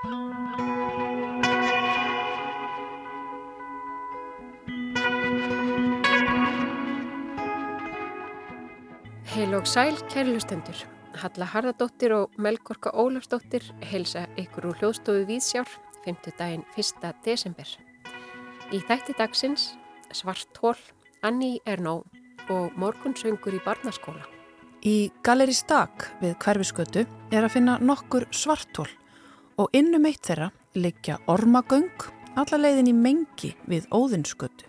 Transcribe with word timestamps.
Heil 0.00 0.12
og 9.52 9.66
sæl, 9.68 9.98
kærlustendur. 10.08 10.78
Halla 11.20 11.44
Harðardóttir 11.44 12.14
og 12.16 12.30
Melgorka 12.40 12.94
Ólafsdóttir 12.96 13.66
heilsa 13.90 14.24
ykkur 14.40 14.70
úr 14.70 14.78
hljóðstofu 14.80 15.26
Víðsjár 15.28 15.68
5. 16.06 16.32
daginn 16.38 16.64
1. 16.80 17.12
desember. 17.26 17.68
Í 18.72 18.80
þætti 18.80 19.18
dagsins 19.18 19.74
Svartól, 20.16 20.80
Anni 21.20 21.60
Ernó 21.68 22.06
og 22.48 22.72
Morgunsöngur 22.72 23.52
í 23.52 23.60
barnaskóla. 23.68 24.24
Í 24.80 25.12
Galeri 25.20 25.52
Stak 25.52 26.08
við 26.22 26.38
hverfiskötu 26.40 27.04
er 27.04 27.44
að 27.44 27.52
finna 27.58 27.76
nokkur 27.84 28.24
svartól 28.32 28.88
og 29.60 29.68
innum 29.76 30.06
eitt 30.08 30.24
þeirra 30.24 30.48
liggja 30.78 31.18
ormagöng 31.28 32.08
alla 32.40 32.60
leiðin 32.60 32.88
í 32.88 32.96
mengi 32.96 33.50
við 33.68 33.88
óðinskötu. 33.92 34.68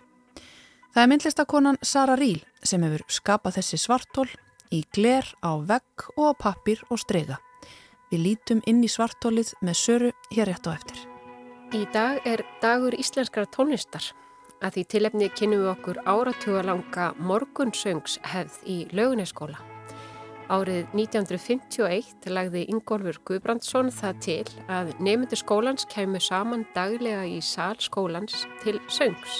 Það 0.92 1.02
er 1.02 1.08
myndlistakonan 1.08 1.78
Sara 1.80 2.16
Ríl 2.20 2.42
sem 2.62 2.82
hefur 2.84 3.04
skapað 3.08 3.56
þessi 3.60 3.78
svartól 3.80 4.28
í 4.72 4.82
gler 4.92 5.24
á 5.40 5.56
vegg 5.56 6.04
og 6.18 6.36
á 6.36 6.40
pappir 6.44 6.82
og 6.90 7.00
strega. 7.00 7.38
Við 8.12 8.24
lítum 8.26 8.60
inn 8.68 8.84
í 8.84 8.90
svartólið 8.92 9.54
með 9.64 9.78
söru 9.80 10.12
hér 10.34 10.52
rétt 10.52 10.68
á 10.68 10.76
eftir. 10.76 11.00
Í 11.72 11.86
dag 11.94 12.20
er 12.28 12.44
dagur 12.60 12.92
íslenskara 12.92 13.48
tónlistar. 13.48 14.04
Að 14.60 14.76
því 14.76 14.88
tilefni 14.92 15.32
kynum 15.32 15.64
við 15.64 15.72
okkur 15.72 16.02
áratugalanga 16.04 17.12
morgunsöngs 17.18 18.20
hefð 18.34 18.60
í 18.68 18.82
lauguneskóla. 18.92 19.71
Árið 20.52 20.90
1951 20.92 22.26
lagði 22.28 22.66
Ingólfur 22.68 23.16
Guðbrandsson 23.24 23.88
það 23.88 24.18
til 24.26 24.50
að 24.68 24.90
nefndur 25.00 25.40
skólans 25.40 25.86
kemur 25.88 26.20
saman 26.20 26.66
daglega 26.74 27.22
í 27.24 27.38
sál 27.40 27.78
skólans 27.80 28.42
til 28.60 28.74
söngs. 28.92 29.38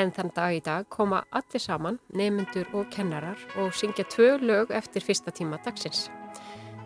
En 0.00 0.14
þann 0.16 0.32
dag 0.32 0.54
í 0.56 0.62
dag 0.64 0.88
koma 0.88 1.20
allir 1.28 1.60
saman, 1.60 1.98
nemyndur 2.16 2.72
og 2.72 2.88
kennarar 2.94 3.36
og 3.60 3.76
syngja 3.76 4.06
tvö 4.08 4.38
lög 4.40 4.72
eftir 4.72 5.04
fyrsta 5.04 5.34
tíma 5.34 5.60
dagsins. 5.66 6.06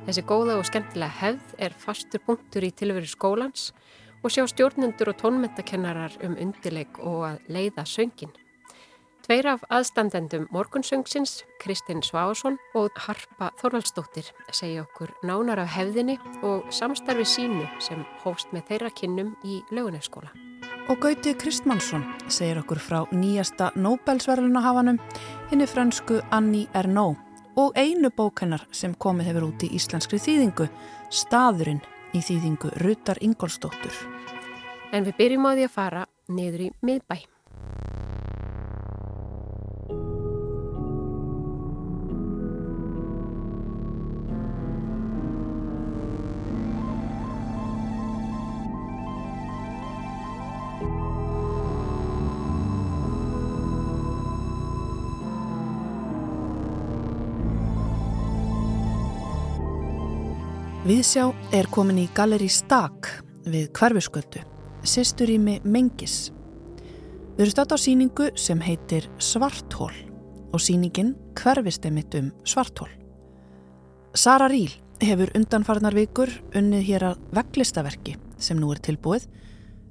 Þessi 0.09 0.27
góða 0.27 0.59
og 0.59 0.67
skemmtilega 0.67 1.21
hefð 1.21 1.55
er 1.63 1.79
fastur 1.79 2.25
punktur 2.27 2.67
í 2.67 2.75
tilveru 2.75 3.07
skólans 3.07 3.71
og 4.25 4.35
sjá 4.35 4.49
stjórnendur 4.51 5.15
og 5.15 5.23
tónmentakennarar 5.23 6.19
um 6.27 6.35
undileik 6.43 6.99
og 6.99 7.23
að 7.31 7.51
leiða 7.55 7.87
söngin. 7.87 8.35
Tveir 9.29 9.45
af 9.45 9.65
aðstandendum 9.69 10.47
morgunsöngsins, 10.49 11.43
Kristinn 11.61 11.99
Sváarsson 12.01 12.55
og 12.73 12.95
Harpa 12.97 13.51
Þorvaldsdóttir, 13.61 14.31
segja 14.57 14.87
okkur 14.87 15.13
nánar 15.21 15.61
af 15.61 15.75
hefðinni 15.75 16.15
og 16.41 16.71
samstarfi 16.73 17.27
sínu 17.29 17.67
sem 17.85 18.07
hófst 18.23 18.57
með 18.57 18.71
þeirra 18.71 18.93
kinnum 18.97 19.35
í 19.45 19.59
lögunarskóla. 19.69 20.33
Og 20.89 20.97
Gauti 21.05 21.37
Kristmannsson 21.37 22.09
segir 22.33 22.63
okkur 22.63 22.81
frá 22.81 23.03
nýjasta 23.13 23.69
Nobelsverlunahafanum, 23.77 24.97
henni 25.53 25.69
fransku 25.69 26.23
Annie 26.33 26.73
Ernaux 26.73 27.21
og 27.61 27.77
einu 27.77 28.09
bókennar 28.09 28.65
sem 28.73 28.97
komið 28.97 29.35
hefur 29.35 29.51
út 29.53 29.69
í 29.69 29.75
íslenskri 29.77 30.25
þýðingu, 30.25 30.73
Staðurinn 31.13 31.85
í 32.17 32.25
þýðingu 32.25 32.79
Rutar 32.81 33.21
Ingolstóttur. 33.21 33.93
En 34.89 35.05
við 35.05 35.21
byrjum 35.21 35.45
á 35.45 35.53
því 35.53 35.69
að 35.69 35.77
fara 35.83 36.13
niður 36.33 36.71
í 36.71 36.77
miðbæ. 36.81 37.27
Viðsjá 60.99 61.29
er 61.55 61.69
komin 61.71 62.01
í 62.03 62.09
Galeri 62.11 62.49
Stak 62.51 63.07
við 63.47 63.69
hverfiskötu, 63.79 64.41
sýsturými 64.83 65.61
Mengis. 65.63 66.33
Við 67.37 67.43
erum 67.45 67.53
státt 67.53 67.71
á 67.71 67.79
síningu 67.79 68.25
sem 68.35 68.59
heitir 68.59 69.05
Svartól 69.23 69.93
og 70.51 70.59
síningin 70.59 71.13
hverfistemitt 71.39 72.17
um 72.19 72.33
Svartól. 72.43 72.89
Sara 74.11 74.49
Ríl 74.51 74.73
hefur 74.99 75.31
undanfarnar 75.39 75.95
vikur 75.95 76.33
unnið 76.59 76.83
hér 76.89 77.05
að 77.13 77.21
veglistaverki 77.37 78.17
sem 78.43 78.59
nú 78.59 78.73
er 78.75 78.81
tilbúið, 78.83 79.29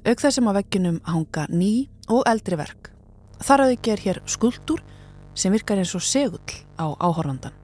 auk 0.03 0.25
þessum 0.25 0.50
að 0.51 0.59
vegginum 0.59 0.97
hanga 1.07 1.45
ný 1.47 1.88
og 2.12 2.28
eldri 2.28 2.59
verk. 2.59 2.91
Þar 3.39 3.63
að 3.63 3.72
þau 3.72 3.79
ger 3.88 4.03
hér 4.09 4.19
skuldur 4.28 4.84
sem 5.31 5.56
virkar 5.56 5.79
eins 5.79 5.95
og 5.95 6.03
segull 6.03 6.59
á 6.75 6.91
áhorfandan. 7.00 7.56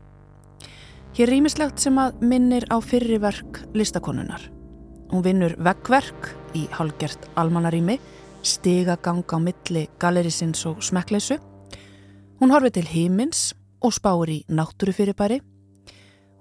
Hér 1.13 1.29
er 1.29 1.35
ímislegt 1.37 1.77
sem 1.77 1.97
að 2.01 2.23
minnir 2.25 2.63
á 2.73 2.81
fyrri 2.81 3.19
verk 3.21 3.59
listakonunar. 3.77 4.47
Hún 5.11 5.21
vinnur 5.21 5.53
veggverk 5.61 6.31
í 6.57 6.63
hálgert 6.73 7.27
almannarími, 7.37 7.99
stiga 8.41 8.95
gang 8.97 9.21
á 9.29 9.37
milli 9.37 9.83
galerisins 10.01 10.63
og 10.65 10.79
smekkleysu. 10.81 11.37
Hún 12.41 12.49
horfi 12.49 12.71
til 12.73 12.89
hímins 12.89 13.51
og 13.85 13.93
spáir 13.93 14.31
í 14.33 14.39
náttúrufyrirbæri. 14.49 15.37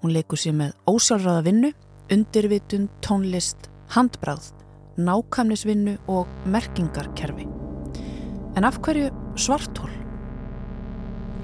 Hún 0.00 0.14
leikur 0.16 0.40
sér 0.40 0.56
með 0.56 0.72
ósjálfráða 0.88 1.42
vinnu, 1.44 1.72
undirvitun, 2.08 2.86
tónlist, 3.04 3.68
handbráð, 3.92 4.54
nákamnisvinnu 4.96 5.98
og 6.08 6.32
merkingarkerfi. 6.48 7.44
En 8.56 8.64
af 8.64 8.80
hverju 8.80 9.12
svartól? 9.36 9.92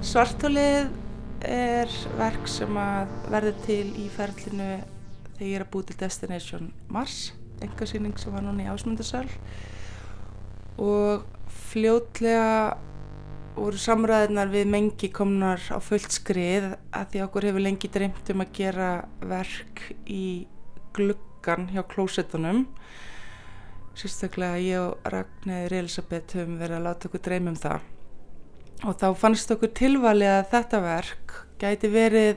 Svartólið 0.00 0.88
er 1.46 1.90
verk 2.18 2.48
sem 2.50 2.78
að 2.80 3.12
verður 3.30 3.58
til 3.66 3.84
í 4.00 4.08
ferlinu 4.10 4.70
þegar 5.36 5.46
ég 5.46 5.56
er 5.58 5.64
að 5.64 5.72
búið 5.72 5.90
til 5.90 5.98
Destination 6.02 6.70
Mars 6.90 7.18
engasýning 7.64 8.18
sem 8.18 8.34
var 8.34 8.44
núna 8.46 8.66
í 8.66 8.70
ásmundasal 8.70 9.26
og 10.78 11.26
fljótlega 11.70 12.78
voru 13.58 13.80
samræðinar 13.82 14.50
við 14.52 14.70
mengi 14.70 15.10
komnar 15.14 15.62
á 15.74 15.78
fullt 15.82 16.14
skrið 16.14 16.72
að 16.94 17.12
því 17.12 17.22
okkur 17.24 17.48
hefur 17.48 17.64
lengi 17.64 17.90
dreymt 17.90 18.32
um 18.32 18.44
að 18.44 18.54
gera 18.60 18.90
verk 19.18 19.82
í 20.06 20.46
gluggan 20.94 21.66
hjá 21.72 21.82
klósetunum. 21.90 22.66
Sérstaklega 23.98 24.62
ég 24.62 24.78
og 24.78 25.10
Ragnæður 25.10 25.74
Elisabeth 25.80 26.38
höfum 26.38 26.58
verið 26.60 26.78
að 26.78 26.86
láta 26.86 27.10
okkur 27.10 27.24
dreym 27.26 27.50
um 27.50 27.58
það 27.58 27.88
og 28.86 28.94
þá 29.00 29.08
fannst 29.18 29.50
okkur 29.50 29.72
tilvalið 29.74 30.34
að 30.36 30.50
þetta 30.52 30.82
verk 30.84 31.38
gæti 31.58 31.90
verið 31.90 32.36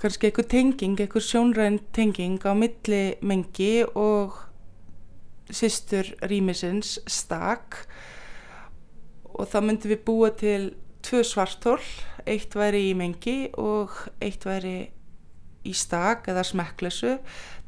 kannski 0.00 0.30
einhver 0.30 0.46
tenging, 0.48 0.96
einhver 0.98 1.22
sjónræn 1.22 1.78
tenging 1.94 2.40
á 2.42 2.56
milli 2.56 3.02
mengi 3.20 3.84
og 3.94 4.38
sýstur 5.52 6.08
rýmisins 6.30 6.96
stak. 7.10 7.84
Og 9.36 9.46
þá 9.50 9.60
myndum 9.64 9.92
við 9.92 10.00
búa 10.06 10.30
til 10.36 10.70
tvö 11.04 11.20
svartól, 11.24 11.80
eitt 12.26 12.56
væri 12.56 12.90
í 12.90 12.96
mengi 12.96 13.50
og 13.60 13.92
eitt 14.24 14.46
væri 14.48 14.90
í 15.68 15.74
stak 15.76 16.30
eða 16.32 16.46
smekklesu. 16.48 17.18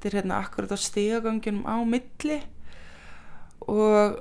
Þetta 0.01 0.09
er 0.09 0.19
hérna 0.21 0.41
akkurat 0.41 0.73
á 0.73 0.79
stigaganginum 0.81 1.69
á 1.69 1.77
milli. 1.85 2.41
Og 3.69 4.19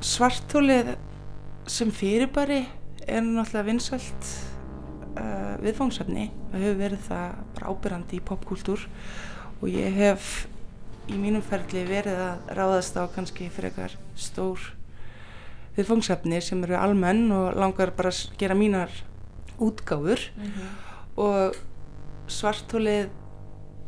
svartólið 0.00 0.96
sem 1.68 1.90
fyrirbæri 1.92 2.62
er 3.06 3.24
náttúrulega 3.24 3.66
vinsalt 3.68 4.30
uh, 5.18 5.56
viðfangsefni 5.62 6.28
það 6.52 6.64
hefur 6.64 6.78
verið 6.82 7.02
það 7.08 7.42
bara 7.56 7.72
ábyrrandi 7.72 8.18
í 8.18 8.24
popkúltúr 8.30 8.86
og 9.58 9.68
ég 9.72 9.98
hef 9.98 10.46
í 11.08 11.18
mínum 11.20 11.44
ferli 11.44 11.84
verið 11.88 12.20
að 12.24 12.52
ráðast 12.58 12.96
á 13.00 13.04
kannski 13.12 13.48
eitthvað 13.48 13.96
stór 14.18 14.70
viðfangsefni 15.76 16.40
sem 16.44 16.64
eru 16.66 16.78
almenn 16.78 17.28
og 17.34 17.56
langar 17.58 17.92
bara 17.96 18.12
að 18.12 18.36
gera 18.40 18.56
mínar 18.58 18.92
útgáfur 19.58 20.20
mm 20.36 20.44
-hmm. 20.44 20.68
og 21.16 21.56
svartólið 22.28 23.08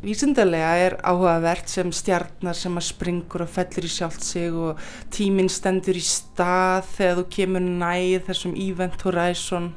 vísindarlega 0.00 0.70
er 0.80 0.96
áhugavert 1.04 1.68
sem 1.68 1.90
stjarnar 1.92 2.56
sem 2.56 2.78
að 2.78 2.86
springur 2.88 3.44
og 3.44 3.52
fellur 3.52 3.84
í 3.84 3.92
sjálft 3.92 4.24
sig 4.24 4.54
og 4.56 4.80
tíminn 5.12 5.50
stendur 5.52 5.98
í 5.98 6.04
stað 6.04 6.88
þegar 6.94 7.18
þú 7.20 7.26
kemur 7.36 7.66
næð 7.66 8.24
þessum 8.30 8.56
event 8.56 9.04
horizon 9.04 9.68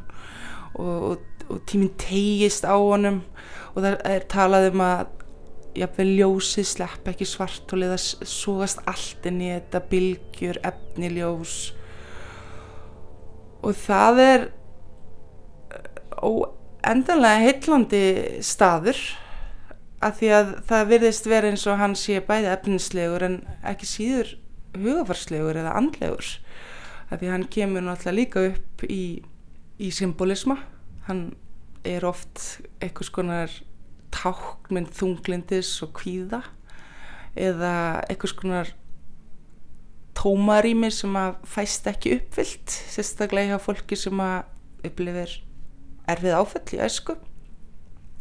og, 0.79 1.09
og, 1.11 1.27
og 1.49 1.59
tíminn 1.67 1.91
tegist 1.99 2.63
á 2.63 2.75
honum 2.75 3.19
og 3.73 3.83
það 3.83 3.99
er 4.13 4.25
talað 4.31 4.69
um 4.71 4.85
að 4.85 5.03
jáfnveg 5.73 6.11
ljósið 6.19 6.67
slepp 6.69 7.07
ekki 7.09 7.27
svart 7.27 7.71
og 7.73 7.81
liða 7.81 7.97
súgast 7.97 8.83
allt 8.89 9.25
inn 9.29 9.41
í 9.41 9.49
þetta 9.49 9.81
bylgjur, 9.89 10.59
efni, 10.69 11.09
ljós. 11.15 11.55
Og 13.63 13.73
það 13.81 14.21
er 14.21 14.45
óendanlega 16.23 17.41
heitlandi 17.41 18.03
staður 18.45 19.01
að 20.03 20.15
því 20.19 20.31
að 20.37 20.53
það 20.69 20.89
virðist 20.91 21.29
vera 21.31 21.51
eins 21.51 21.65
og 21.69 21.79
hann 21.79 21.95
sé 21.99 22.19
bæði 22.27 22.49
efninslegur 22.53 23.25
en 23.27 23.37
ekki 23.69 23.89
síður 23.89 24.33
hugafarslegur 24.75 25.59
eða 25.61 25.75
andlegur. 25.79 26.29
Að 27.09 27.21
því 27.21 27.31
hann 27.33 27.47
kemur 27.53 27.85
náttúrulega 27.85 28.17
líka 28.17 28.45
upp 28.49 28.85
í, 28.87 29.03
í 29.77 29.89
symbolisma. 29.93 30.57
Hann 31.07 31.33
er 31.85 32.05
oft 32.07 32.61
eitthvað 32.79 33.09
skonar 33.09 33.57
tákmynd 34.13 34.93
þunglindis 34.95 35.75
og 35.85 35.93
kvíða 35.99 36.43
eða 37.33 37.73
eitthvað 38.07 38.33
skonar 38.33 38.73
tómarými 40.17 40.89
sem 40.93 41.15
að 41.17 41.39
fæst 41.49 41.87
ekki 41.89 42.17
uppfyllt 42.19 42.75
sérstaklega 42.93 43.55
hjá 43.55 43.63
fólki 43.65 43.97
sem 43.97 44.19
að 44.21 44.85
upplifir 44.87 45.39
erfið 46.13 46.37
áfell 46.37 46.75
í 46.77 46.81
æsku 46.85 47.17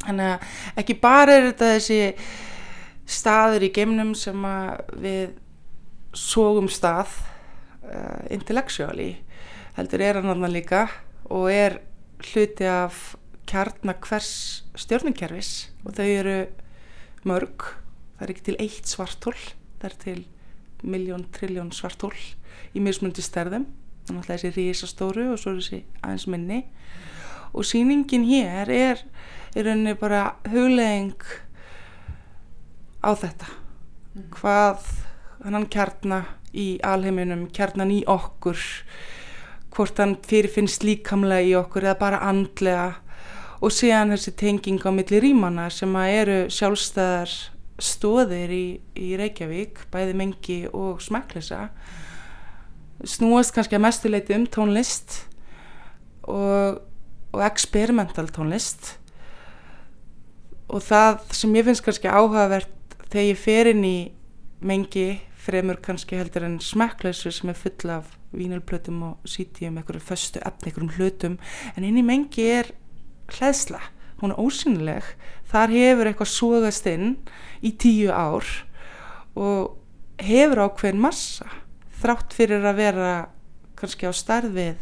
þannig 0.03 0.33
að 0.33 0.83
ekki 0.83 0.99
bara 1.03 1.37
er 1.37 1.49
þetta 1.51 1.71
þessi 1.77 2.01
staður 3.13 3.67
í 3.67 3.73
geimnum 3.75 4.13
sem 4.19 4.47
við 5.03 5.33
sógum 6.17 6.69
stað 6.71 7.15
uh, 7.87 8.23
intellectually 8.33 9.15
heldur 9.79 10.05
er 10.05 10.21
hann 10.21 10.33
annað 10.35 10.57
líka 10.59 10.85
og 11.33 11.49
er 11.53 11.81
hluti 12.23 12.69
af 12.69 13.15
kjarnar 13.49 13.99
hvers 14.05 14.33
stjórnumkerfis 14.79 15.73
og 15.85 15.97
þau 15.97 16.07
eru 16.07 16.37
mörg. 17.29 17.67
Það 18.17 18.25
er 18.25 18.33
ekki 18.35 18.47
til 18.47 18.61
eitt 18.63 18.89
svartól 18.91 19.37
það 19.83 19.89
er 19.89 19.97
til 20.05 20.21
miljón, 20.83 21.27
trilljón 21.35 21.73
svartól 21.75 22.15
í 22.73 22.83
mismundi 22.83 23.23
stærðum. 23.25 23.67
Þannig 24.07 24.23
að 24.23 24.31
þessi 24.31 24.53
rísastóru 24.57 25.27
og 25.33 25.41
svo 25.41 25.53
er 25.53 25.61
þessi 25.61 25.81
aðeins 26.03 26.29
minni. 26.31 26.61
Og 27.53 27.67
síningin 27.67 28.27
hér 28.27 28.71
er 28.73 29.03
í 29.57 29.65
rauninni 29.65 29.95
bara 30.01 30.37
huglegging 30.49 31.17
á 33.03 33.11
þetta. 33.13 33.49
Mm. 34.13 34.29
hvað 34.37 34.89
hann 35.43 35.67
kjarnar 35.73 36.27
í 36.53 36.77
alheiminum, 36.85 37.47
kjarnan 37.49 37.91
í 37.95 38.03
okkur 38.07 38.61
hvort 39.73 40.01
hann 40.03 40.19
fyrirfinnst 40.29 40.85
líkamlega 40.85 41.49
í 41.49 41.55
okkur 41.57 41.87
eða 41.89 42.01
bara 42.03 42.21
andlega. 42.29 42.91
Og 43.63 43.73
síðan 43.73 44.13
þessi 44.13 44.35
tenging 44.37 44.83
á 44.85 44.91
milli 44.93 45.21
rýmana 45.23 45.69
sem 45.71 45.93
að 45.97 46.15
eru 46.19 46.39
sjálfstæðar 46.53 47.35
stóðir 47.83 48.53
í, 48.53 48.65
í 48.99 49.15
Reykjavík 49.19 49.87
bæði 49.93 50.17
mengi 50.19 50.59
og 50.75 51.01
smæklisa 51.03 51.69
snúast 53.09 53.55
kannski 53.55 53.79
að 53.79 53.85
mestuleiti 53.87 54.37
um 54.37 54.45
tónlist 54.47 55.23
og, 56.29 56.83
og 57.33 57.45
experimental 57.47 58.29
tónlist 58.31 58.97
og 60.73 60.81
það 60.81 61.21
sem 61.37 61.59
ég 61.59 61.67
finnst 61.69 61.85
kannski 61.85 62.09
áhugavert 62.09 62.97
þegar 63.13 63.29
ég 63.29 63.41
fer 63.41 63.71
inn 63.75 63.85
í 63.85 63.97
mengi 64.65 65.07
fremur 65.43 65.81
kannski 65.83 66.17
heldur 66.17 66.47
en 66.47 66.61
smekklausu 66.63 67.33
sem 67.35 67.51
er 67.53 67.59
full 67.59 67.91
af 67.93 68.13
vínilplötum 68.33 69.03
og 69.11 69.29
sítjum, 69.29 69.77
einhverju 69.77 70.01
föstu 70.01 70.41
efni, 70.41 70.71
einhverjum 70.71 70.93
hlutum. 70.97 71.35
En 71.77 71.85
inn 71.85 71.99
í 72.01 72.05
mengi 72.07 72.47
er 72.49 72.71
hlæðsla, 73.33 73.83
hún 74.23 74.33
er 74.33 74.41
ósynileg 74.41 75.13
þar 75.51 75.75
hefur 75.75 76.09
eitthvað 76.09 76.33
sógast 76.33 76.89
inn 76.89 77.17
í 77.61 77.75
tíu 77.77 78.13
ár 78.15 78.47
og 79.37 79.77
hefur 80.23 80.65
ákveðin 80.69 81.03
massa 81.03 81.49
þrátt 82.03 82.35
fyrir 82.37 82.65
að 82.65 82.81
vera 82.81 83.13
kannski 83.79 84.09
á 84.09 84.13
starð 84.15 84.57
við 84.57 84.77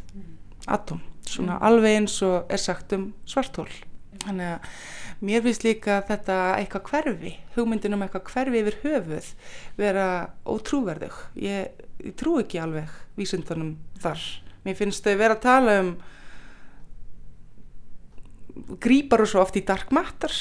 atom, 0.70 1.00
svona 1.26 1.56
mm. 1.56 1.62
alveg 1.66 2.00
eins 2.00 2.18
og 2.26 2.52
er 2.52 2.60
sagt 2.60 2.92
um 2.96 3.10
svartól 3.28 3.70
þannig 4.24 4.46
að 4.50 5.24
mér 5.24 5.44
finnst 5.44 5.64
líka 5.64 6.00
þetta 6.08 6.36
eitthvað 6.58 6.90
hverfi, 6.90 7.34
hugmyndin 7.56 7.96
um 7.96 8.04
eitthvað 8.04 8.30
hverfi 8.32 8.62
yfir 8.62 8.78
höfuð 8.84 9.32
vera 9.78 10.06
ótrúverðug. 10.48 11.18
Ég, 11.40 11.84
ég 12.04 12.16
trú 12.20 12.38
ekki 12.40 12.60
alveg 12.62 12.92
vísundunum 13.18 13.76
þar. 14.02 14.24
Mér 14.66 14.78
finnst 14.78 15.06
þau 15.06 15.16
vera 15.20 15.36
að 15.38 15.44
tala 15.46 15.76
um 15.84 15.92
grýpar 18.82 19.24
og 19.24 19.30
svo 19.30 19.44
oft 19.44 19.56
í 19.56 19.64
dark 19.66 19.92
matter 19.94 20.32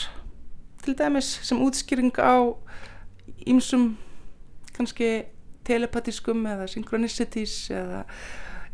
til 0.83 0.95
dæmis 0.98 1.30
sem 1.45 1.60
útskýring 1.62 2.16
á 2.19 2.51
ímsum 3.48 3.94
kannski 4.75 5.27
telepatískum 5.68 6.45
eða 6.50 6.68
synchronicities 6.71 7.69
eða 7.75 8.04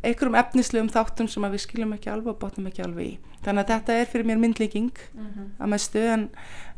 einhverjum 0.10 0.38
efnislegum 0.40 0.92
þáttum 0.94 1.30
sem 1.32 1.48
við 1.52 1.64
skiljum 1.64 1.96
ekki 1.96 2.12
alveg 2.14 2.34
og 2.34 2.42
bóttum 2.42 2.68
ekki 2.70 2.84
alveg 2.86 3.08
í 3.08 3.16
þannig 3.46 3.64
að 3.64 3.72
þetta 3.72 3.98
er 4.00 4.12
fyrir 4.12 4.28
mér 4.30 4.42
myndlíking 4.42 4.92
mm 5.14 5.26
-hmm. 5.26 5.48
að 5.60 5.72
mestu 5.74 6.04
en, 6.14 6.30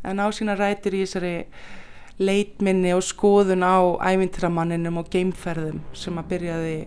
en 0.04 0.20
á 0.20 0.28
sína 0.32 0.56
rætir 0.56 0.94
í 0.94 1.04
þessari 1.06 1.36
leitminni 2.18 2.94
og 2.94 3.04
skoðun 3.06 3.64
á 3.64 3.78
ævintramanninum 4.12 4.98
og 4.98 5.10
geimferðum 5.10 5.82
sem 5.94 6.18
að 6.18 6.30
byrjaði 6.32 6.78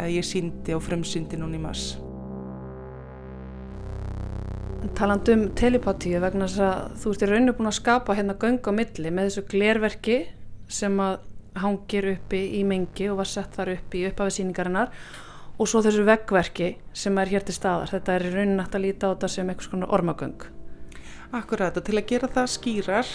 að 0.00 0.14
ég 0.16 0.24
síndi 0.24 0.72
á 0.72 0.78
frumsyndi 0.80 1.36
núni 1.36 1.60
í 1.60 1.62
mass 1.62 1.98
Taland 4.98 5.28
um 5.28 5.42
telepatíu 5.54 6.18
vegna 6.20 6.48
þess 6.50 6.60
að 6.66 6.96
þú 7.00 7.10
ert 7.12 7.22
í 7.22 7.26
rauninu 7.30 7.52
búin 7.56 7.70
að 7.70 7.78
skapa 7.78 8.16
hérna 8.18 8.34
göng 8.34 8.58
á 8.66 8.72
milli 8.74 9.10
með 9.10 9.28
þessu 9.28 9.44
glerverki 9.52 10.16
sem 10.68 10.96
að 11.00 11.20
hangir 11.62 12.08
uppi 12.14 12.40
í 12.58 12.62
mengi 12.64 13.10
og 13.12 13.20
var 13.20 13.28
sett 13.28 13.54
þar 13.54 13.74
uppi 13.76 14.02
í 14.02 14.08
uppafisýningarinnar 14.08 14.90
og 15.58 15.68
svo 15.68 15.82
þessu 15.84 16.06
veggverki 16.08 16.72
sem 16.96 17.18
er 17.20 17.30
hér 17.32 17.46
til 17.46 17.56
staðar. 17.56 17.92
Þetta 17.92 18.16
er 18.16 18.26
í 18.26 18.32
raunin 18.32 18.58
nætt 18.60 18.76
að 18.76 18.84
líta 18.86 19.10
á 19.10 19.12
þetta 19.12 19.30
sem 19.34 19.52
eitthvað 19.52 19.68
svona 19.68 19.90
ormagöng. 19.92 20.48
Akkurat 21.32 21.76
og 21.76 21.86
til 21.86 21.96
að 21.96 22.08
gera 22.10 22.28
það 22.32 22.50
skýrar 22.52 23.12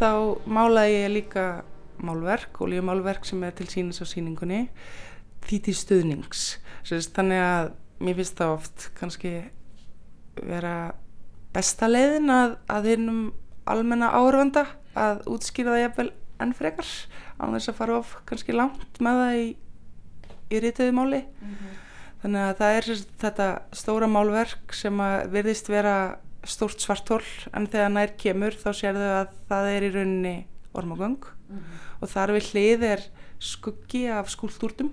þá 0.00 0.10
málaði 0.44 0.98
ég 0.98 1.14
líka 1.14 1.46
málverk, 2.04 2.58
ólíumálverk 2.60 3.24
sem 3.28 3.42
er 3.46 3.54
til 3.56 3.68
sínis 3.70 4.02
á 4.02 4.06
síningunni 4.08 4.66
því 5.44 5.60
til 5.68 5.76
stuðnings. 5.78 6.44
Þannig 6.84 7.40
að 7.44 7.72
mér 8.04 8.18
finnst 8.18 8.40
það 8.40 8.56
oft 8.58 8.88
kannski 8.98 9.32
vera 10.42 10.94
besta 11.54 11.88
leiðin 11.88 12.32
að, 12.34 12.56
að 12.68 12.90
einum 12.94 13.20
almenna 13.70 14.10
áhörfanda 14.12 14.66
að 14.98 15.22
útskýra 15.30 15.74
það 15.74 15.84
jafnvel 15.84 16.10
enn 16.42 16.54
frekar 16.56 16.88
á 17.38 17.44
þess 17.54 17.70
að 17.70 17.78
fara 17.78 17.98
of 18.00 18.16
kannski 18.28 18.56
langt 18.56 19.00
með 19.02 19.20
það 19.20 19.38
í, 19.38 19.46
í 20.54 20.62
rítiðu 20.64 20.92
máli. 20.96 21.24
Mm 21.24 21.54
-hmm. 21.54 21.80
Þannig 22.22 22.40
að 22.40 22.56
það 22.58 22.76
er 22.78 22.84
þetta 23.20 23.48
stóra 23.72 24.06
málverk 24.08 24.72
sem 24.72 25.00
að 25.00 25.30
virðist 25.30 25.68
vera 25.68 25.96
stórt 26.48 26.80
svartól 26.80 27.22
en 27.52 27.66
þegar 27.66 27.92
nær 27.92 28.12
kemur 28.20 28.56
þá 28.56 28.70
sér 28.72 28.98
þau 28.98 29.12
að 29.20 29.28
það 29.48 29.70
er 29.70 29.82
í 29.82 29.90
rauninni 29.94 30.34
ormagöng 30.74 31.24
mm 31.24 31.56
-hmm. 31.56 31.80
og 32.00 32.08
þar 32.08 32.32
við 32.36 32.50
hlið 32.52 32.82
er 32.82 33.00
skuggi 33.38 34.06
af 34.08 34.30
skúltúrtum 34.30 34.92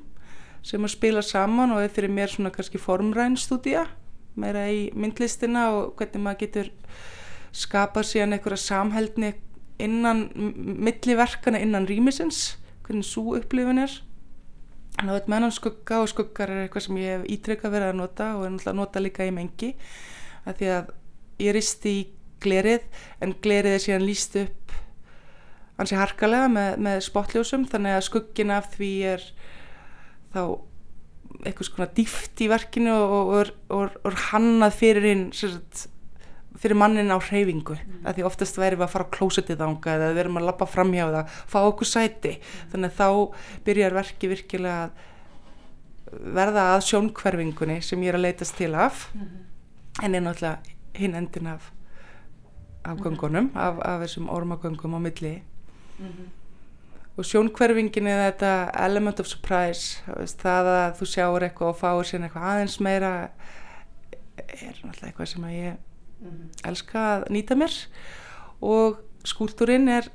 sem 0.64 0.84
að 0.84 0.96
spila 0.96 1.22
saman 1.22 1.72
og 1.72 1.84
er 1.84 1.90
fyrir 1.90 2.10
mér 2.10 2.30
svona 2.30 2.52
kannski 2.52 2.78
formræn 2.78 3.38
stúdía 3.38 3.88
meira 4.36 4.70
í 4.70 4.92
myndlistina 4.94 5.70
og 5.72 5.96
hvernig 5.96 6.22
maður 6.24 6.40
getur 6.40 6.72
skapað 7.52 8.04
síðan 8.04 8.34
einhverja 8.34 8.58
samhældni 8.58 9.34
innan 9.80 10.30
milliverkana 10.56 11.60
innan 11.60 11.88
rýmisins 11.88 12.58
hvernig 12.84 13.06
svo 13.06 13.36
upplifun 13.36 13.78
er 13.78 13.92
Þannig 14.98 15.18
að 15.18 15.30
mennan 15.34 15.54
skugga 15.56 16.02
og 16.04 16.10
skuggar 16.12 16.52
er 16.52 16.66
eitthvað 16.66 16.86
sem 16.86 16.98
ég 17.02 17.14
hef 17.16 17.28
ítrykkað 17.36 17.76
verið 17.76 17.92
að 17.92 18.00
nota 18.02 18.32
og 18.38 18.46
er 18.46 18.52
náttúrulega 18.54 18.74
að 18.74 18.82
nota 18.82 19.04
líka 19.04 19.28
í 19.28 19.36
mengi 19.36 19.70
að 20.46 20.58
því 20.60 20.72
að 20.76 20.92
ég 21.42 21.56
risti 21.58 21.94
í 21.96 22.02
glerið 22.42 23.04
en 23.24 23.36
glerið 23.44 23.78
er 23.78 23.86
síðan 23.86 24.08
líst 24.08 24.36
upp 24.42 24.76
ansi 25.82 25.98
harkalega 25.98 26.50
með, 26.52 26.76
með 26.86 27.00
spotljósum 27.08 27.66
þannig 27.72 27.98
að 27.98 28.06
skuggina 28.10 28.60
af 28.62 28.70
því 28.76 28.92
er 29.14 29.26
þá 30.34 30.44
eitthvað 31.42 31.68
svona 31.70 31.90
dýft 31.98 32.44
í 32.44 32.50
verkinu 32.52 32.94
og 32.94 33.32
er 33.40 34.20
hannað 34.30 34.78
fyrir 34.78 35.08
hinn 35.08 35.26
fyrir 36.60 36.76
mannin 36.76 37.14
á 37.14 37.18
hreyfingu 37.20 37.78
mm. 37.78 38.02
að 38.06 38.18
því 38.18 38.26
oftast 38.28 38.58
verðum 38.60 38.82
við 38.82 38.88
að 38.88 38.94
fara 38.96 39.08
á 39.08 39.14
klósetið 39.16 39.64
ánga 39.68 39.94
eða 39.96 40.10
verðum 40.18 40.42
að 40.42 40.50
lappa 40.50 40.68
fram 40.68 40.92
hjá 40.94 41.06
það 41.06 41.38
fá 41.54 41.60
okkur 41.62 41.88
sæti, 41.88 42.34
mm. 42.40 42.74
þannig 42.74 42.92
að 42.92 43.00
þá 43.00 43.08
byrjar 43.70 43.96
verki 43.96 44.32
virkilega 44.32 44.82
að 44.84 45.08
verða 46.12 46.66
að 46.74 46.82
sjónkverfingunni 46.90 47.80
sem 47.86 48.02
ég 48.04 48.12
er 48.12 48.20
að 48.20 48.26
leytast 48.26 48.58
til 48.60 48.74
af 48.76 49.08
mm 49.16 49.48
en 50.00 50.16
er 50.16 50.24
náttúrulega 50.24 50.58
hinn 50.96 51.16
endin 51.16 51.48
af 51.48 51.72
af 52.86 52.98
mhm. 52.98 53.50
af, 53.56 53.80
af 53.80 54.02
þessum 54.02 54.30
ormagöngum 54.30 54.96
á 54.96 55.00
milli 55.00 55.44
-hmm. 56.00 56.30
og 57.18 57.26
sjónkverfingin 57.26 58.08
er 58.08 58.32
þetta 58.32 58.86
element 58.86 59.20
of 59.20 59.28
surprise 59.28 60.04
það 60.26 60.66
að 60.66 60.96
þú 61.00 61.06
sjáur 61.06 61.44
eitthvað 61.44 61.68
og 61.68 61.78
fáur 61.78 62.04
sér 62.04 62.24
eitthvað 62.24 62.44
aðeins 62.44 62.80
meira 62.80 63.30
er 64.38 64.76
náttúrulega 64.84 65.08
eitthvað 65.08 65.26
sem 65.26 65.44
að 65.44 65.52
ég 65.52 65.76
mm 66.22 66.50
elska 66.68 67.06
að 67.16 67.30
nýta 67.34 67.58
mér. 67.58 67.74
Og 68.62 69.00
skúltúrin 69.26 69.90
er 69.90 70.10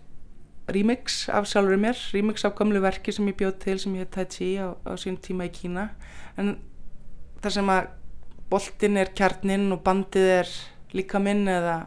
remix 0.70 1.28
af 1.28 1.46
sjálfur 1.46 1.78
mér 1.78 1.98
remix 2.14 2.44
af 2.44 2.54
gamlu 2.58 2.80
verki 2.82 3.12
sem 3.12 3.26
ég 3.28 3.36
bjóð 3.38 3.58
til 3.62 3.78
sem 3.78 3.94
ég 3.94 4.06
hef 4.06 4.14
tætt 4.14 4.40
í 4.42 4.56
á, 4.58 4.74
á 4.86 4.94
sín 4.98 5.18
tíma 5.18 5.46
í 5.46 5.52
Kína. 5.54 5.90
En 6.38 6.56
þar 7.42 7.54
sem 7.58 7.70
að 7.70 7.90
boltin 8.50 8.98
er 8.98 9.12
kjarnin 9.14 9.70
og 9.74 9.82
bandið 9.86 10.32
er 10.40 10.50
líka 10.94 11.20
minn 11.22 11.46
eða 11.50 11.86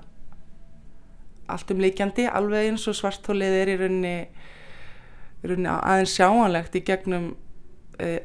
allt 1.50 1.72
um 1.74 1.82
leikjandi 1.82 2.28
alveg 2.30 2.70
eins 2.70 2.88
og 2.88 2.98
svartólið 2.98 3.56
er 3.62 3.72
í 3.74 3.78
rauninni, 3.80 4.16
í 5.42 5.50
rauninni 5.50 5.72
aðeins 5.74 6.16
sjáanlegt 6.18 6.76
í 6.78 6.84
gegnum 6.86 7.32
e, 7.98 8.20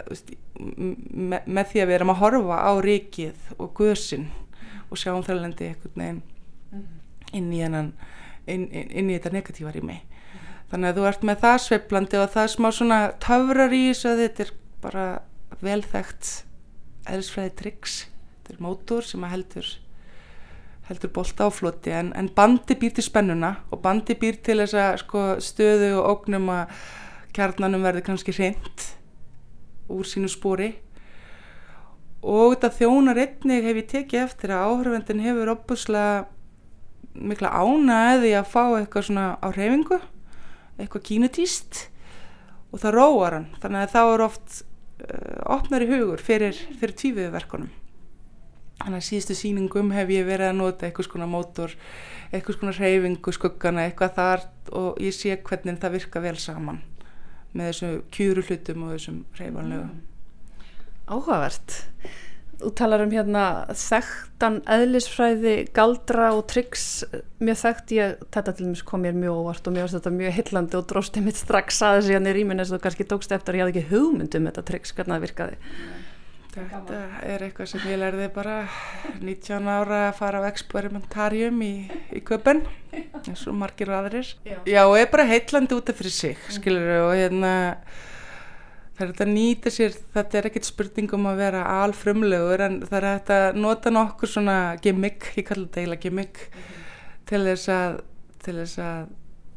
me, 0.58 1.40
með 1.46 1.70
því 1.70 1.82
að 1.82 1.88
við 1.88 1.96
erum 1.98 2.12
að 2.14 2.20
horfa 2.20 2.58
á 2.60 2.72
ríkið 2.84 3.54
og 3.56 3.72
guðsinn 3.78 4.28
og 4.94 5.00
sjáum 5.00 5.26
þærlendi 5.26 5.72
einhvern 5.72 6.00
veginn 6.00 6.22
inn 7.34 7.52
í, 7.52 7.60
hennan, 7.64 7.92
inn, 8.46 8.68
inn, 8.70 8.90
inn 8.90 9.10
í 9.10 9.16
þetta 9.18 9.34
negatíva 9.34 9.74
rými. 9.74 10.00
Þannig 10.70 10.90
að 10.90 10.98
þú 10.98 11.06
ert 11.10 11.24
með 11.26 11.40
það 11.44 11.60
sveiplandi 11.64 12.20
og 12.20 12.32
það 12.34 12.46
er 12.46 12.52
smá 12.54 12.68
svona 12.74 12.98
töfrar 13.22 13.74
í 13.74 13.84
þessu 13.90 14.10
að 14.10 14.22
þetta 14.24 14.44
er 14.44 14.52
bara 14.84 15.06
velþægt 15.64 16.30
eðlisfræði 17.04 17.54
triks 17.58 17.96
þetta 18.44 18.54
er 18.54 18.62
mótor 18.64 19.06
sem 19.06 19.26
heldur 19.28 19.72
heldur 20.88 21.12
bolta 21.16 21.48
á 21.48 21.50
floti. 21.52 21.92
En, 21.96 22.12
en 22.16 22.28
bandi 22.36 22.76
býr 22.76 22.92
til 22.96 23.06
spennuna 23.06 23.54
og 23.72 23.80
bandi 23.84 24.16
býr 24.20 24.40
til 24.44 24.58
þess 24.60 24.76
að 24.76 24.98
sko, 25.00 25.22
stöðu 25.40 25.94
og 26.00 26.10
ógnum 26.10 26.50
að 26.52 26.74
kjarnanum 27.34 27.84
verði 27.84 28.04
kannski 28.04 28.34
hreint 28.36 28.90
úr 29.90 30.04
sínu 30.08 30.28
spóri 30.32 30.74
og 32.24 32.54
þetta 32.54 32.70
þjónar 32.78 33.20
einnig 33.20 33.68
hef 33.68 33.80
ég 33.80 33.90
tekið 33.92 34.24
eftir 34.24 34.54
að 34.54 34.70
áhörfendin 34.70 35.22
hefur 35.24 35.52
opuslega 35.52 36.24
mikla 37.14 37.52
ánaði 37.52 38.32
að 38.34 38.50
fá 38.50 38.62
eitthvað 38.78 39.08
svona 39.10 39.26
á 39.38 39.48
reyfingu 39.54 40.00
eitthvað 40.80 41.06
kínutíst 41.10 41.84
og 42.74 42.80
það 42.82 42.96
róar 42.96 43.36
hann. 43.38 43.48
Þannig 43.62 43.84
að 43.84 43.92
þá 43.92 44.00
er 44.02 44.24
oft 44.24 44.60
uh, 45.04 45.40
opnari 45.54 45.86
hugur 45.92 46.22
fyrir, 46.22 46.58
fyrir 46.80 46.96
tvífiðverkunum 46.98 47.72
þannig 48.80 49.00
að 49.00 49.06
síðustu 49.06 49.36
síningum 49.38 49.92
hef 49.94 50.10
ég 50.12 50.26
verið 50.26 50.50
að 50.50 50.58
nota 50.58 50.88
eitthvað 50.88 51.08
svona 51.08 51.28
mótor 51.30 51.76
eitthvað 52.34 52.58
svona 52.58 52.74
reyfingu 52.76 53.34
skuggana 53.34 53.86
eitthvað 53.88 54.16
þar 54.18 54.42
og 54.80 54.98
ég 55.02 55.14
sé 55.16 55.36
hvernig 55.46 55.78
það 55.80 55.96
virka 55.98 56.24
vel 56.24 56.36
saman 56.40 56.82
með 57.54 57.70
þessum 57.70 57.94
kjúru 58.14 58.44
hlutum 58.48 58.84
og 58.84 58.96
þessum 58.96 59.22
reyfanlegu 59.38 59.86
Áhugavert. 61.04 61.82
Þú 62.64 62.70
talar 62.78 63.02
um 63.04 63.10
hérna 63.12 63.44
þekktan 63.76 64.60
eðlisfræði, 64.70 65.54
galdra 65.76 66.30
og 66.36 66.46
tryggs 66.48 67.02
mjög 67.42 67.58
þekkt. 67.60 67.92
Ég, 67.98 68.14
þetta 68.32 68.54
til 68.54 68.68
dæmis 68.68 68.84
kom 68.86 69.04
mér 69.04 69.18
mjög 69.18 69.42
óvart 69.42 69.68
og 69.68 69.74
mér 69.74 69.84
finnst 69.84 69.98
þetta 69.98 70.14
mjög 70.14 70.38
hillandi 70.38 70.78
og 70.78 70.86
drósti 70.88 71.24
mitt 71.24 71.40
strax 71.40 71.82
aðeins 71.84 72.08
í 72.08 72.16
hann 72.16 72.30
í 72.30 72.34
rýminn 72.38 72.62
eins 72.62 72.72
og 72.72 72.80
kannski 72.84 73.04
tókst 73.10 73.34
eftir 73.36 73.56
að 73.56 73.60
ég 73.60 73.66
hafði 73.66 73.82
ekki 73.82 73.92
hugmynd 73.92 74.38
um 74.38 74.48
þetta 74.48 74.66
tryggs, 74.70 74.94
hvernig 74.96 75.16
það 75.16 75.26
virkaði. 75.26 75.60
Þetta 76.54 76.98
er 77.26 77.42
eitthvað 77.42 77.70
sem 77.72 77.86
ég 77.90 77.98
lærði 77.98 78.30
bara 78.30 78.56
19 79.18 79.70
ára 79.74 80.00
að 80.06 80.18
fara 80.20 80.40
á 80.40 80.48
experimentarium 80.48 81.62
í, 81.66 81.72
í 82.14 82.22
köpen 82.22 82.62
eins 82.94 83.42
og 83.50 83.58
margir 83.58 83.90
aðrir. 83.90 84.30
Já, 84.46 84.60
Já 84.70 84.84
og 84.86 84.94
er 85.00 85.10
bara 85.10 85.26
heitlandi 85.26 85.74
út 85.74 85.90
af 85.90 85.98
fyrir 85.98 86.14
sig 86.14 86.50
skilur 86.54 87.08
og 87.08 87.16
hérna 87.18 87.54
það 88.94 89.04
er 89.04 89.12
þetta 89.12 89.24
að 89.26 89.32
nýta 89.34 89.72
sér, 89.74 89.96
þetta 90.14 90.38
er 90.38 90.48
ekkert 90.50 90.68
spurning 90.68 91.14
um 91.16 91.28
að 91.30 91.40
vera 91.42 91.62
alfrumlegur 91.82 92.62
en 92.66 92.80
það 92.86 92.98
er 93.00 93.06
þetta 93.08 93.38
að 93.48 93.60
nota 93.64 93.92
nokkur 93.94 94.30
svona 94.30 94.58
gimmick, 94.82 95.32
ég 95.38 95.48
kallar 95.48 95.66
þetta 95.66 95.82
eiginlega 95.82 96.04
gimmick 96.06 96.44
mm 96.44 96.60
-hmm. 96.60 96.84
til 97.30 97.42
þess 97.48 97.68
að 97.68 98.00
til 98.44 98.54
þess 98.60 98.78
að 98.78 99.08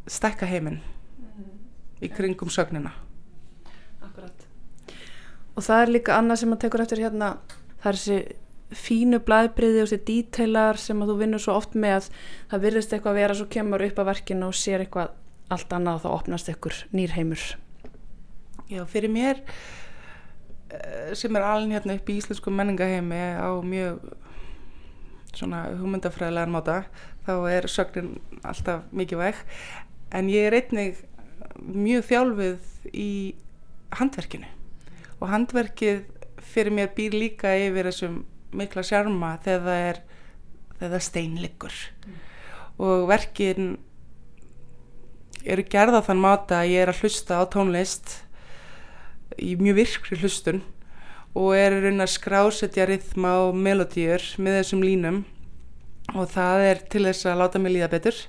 stekka 0.08 0.46
heiminn 0.46 0.80
mm 0.80 1.28
-hmm. 1.28 1.54
í 2.02 2.10
kringum 2.10 2.50
sögnina 2.50 2.92
Akkurat 4.02 4.48
Og 5.56 5.64
það 5.64 5.82
er 5.82 5.90
líka 5.90 6.18
annað 6.18 6.40
sem 6.40 6.50
maður 6.50 6.62
tekur 6.62 6.82
eftir 6.82 7.00
hérna 7.00 7.38
það 7.82 7.92
er 7.92 7.96
þessi 7.96 8.36
fínu 8.72 9.20
blæðbriði 9.20 9.82
og 9.82 9.88
þessi 9.88 10.06
dítelar 10.08 10.78
sem 10.78 11.02
að 11.02 11.08
þú 11.12 11.18
vinnur 11.18 11.40
svo 11.40 11.54
oft 11.54 11.76
með 11.76 12.10
það 12.50 12.62
virðist 12.62 12.94
eitthvað 12.94 13.14
að 13.14 13.20
vera 13.22 13.34
svo 13.34 13.46
kemur 13.46 13.86
upp 13.86 14.00
að 14.00 14.06
verkinu 14.06 14.48
og 14.48 14.54
sér 14.54 14.84
eitthvað 14.84 15.10
allt 15.50 15.74
annað 15.74 15.96
og 15.96 16.02
þá 16.02 16.10
opnast 16.18 16.50
ykkur 16.52 16.76
nýrheimur 16.92 17.58
Já, 18.68 18.82
fyrir 18.90 19.12
mér 19.12 19.42
eh, 20.70 21.14
sem 21.16 21.36
er 21.36 21.46
alveg 21.48 21.78
hérna 21.78 21.96
upp 21.96 22.10
í 22.12 22.18
íslensku 22.20 22.52
menningaheimi 22.52 23.22
á 23.40 23.50
mjög 23.64 24.02
svona 25.38 25.62
hugmyndafræðilegan 25.78 26.52
máta 26.52 26.82
þá 27.28 27.34
er 27.52 27.68
sögnin 27.72 28.18
alltaf 28.44 28.84
mikið 28.92 29.22
væg 29.22 29.40
en 30.18 30.32
ég 30.32 30.50
er 30.50 30.58
einnig 30.60 31.00
mjög 31.64 32.06
þjálfið 32.10 32.92
í 32.92 33.10
handverkinu. 33.98 34.48
Og 35.18 35.32
handverkið 35.32 36.04
fyrir 36.44 36.76
mér 36.76 36.92
býr 36.96 37.16
líka 37.16 37.56
yfir 37.56 37.88
þessum 37.90 38.22
mikla 38.56 38.84
sjarma 38.86 39.36
þegar 39.44 39.66
það 39.66 39.88
er 39.88 40.04
þegar 40.78 40.94
það 40.94 41.06
steinleikur 41.08 41.76
mm. 42.06 42.18
og 42.86 43.08
verkin 43.10 43.76
eru 45.48 45.66
gerða 45.72 46.04
þann 46.06 46.22
máta 46.22 46.62
að 46.62 46.72
ég 46.74 46.84
er 46.84 46.92
að 46.92 47.04
hlusta 47.04 47.40
á 47.40 47.44
tónlist 47.52 48.18
í 49.38 49.56
mjög 49.60 49.80
virkri 49.82 50.20
hlustun 50.22 50.62
og 51.38 51.54
er 51.58 51.76
raun 51.84 52.02
að 52.02 52.14
skrásetja 52.16 52.88
rithma 52.90 53.36
og 53.46 53.58
melodýr 53.58 54.24
með 54.42 54.62
þessum 54.62 54.84
línum. 54.86 55.24
Og 56.16 56.30
það 56.32 56.64
er 56.70 56.84
til 56.88 57.04
þess 57.04 57.28
að 57.28 57.42
láta 57.42 57.60
mig 57.60 57.76
líða 57.76 57.92
betur 57.92 58.20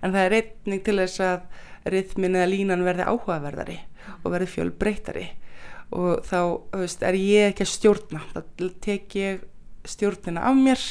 en 0.00 0.14
það 0.14 0.22
er 0.22 0.36
einning 0.40 0.84
til 0.86 0.96
þess 1.02 1.22
að 1.22 1.90
rithmin 1.92 2.38
eða 2.38 2.50
línan 2.50 2.86
verði 2.86 3.06
áhugaverðari 3.06 3.76
og 4.22 4.30
verði 4.32 4.48
fjölbreytari 4.54 5.26
og 5.94 6.24
þá 6.26 6.38
veist, 6.74 7.02
er 7.06 7.18
ég 7.18 7.52
ekki 7.52 7.66
að 7.66 7.72
stjórna. 7.74 8.22
Þá 8.32 8.40
tek 8.82 9.18
ég 9.18 9.44
stjórnina 9.86 10.46
af 10.48 10.56
mér 10.58 10.82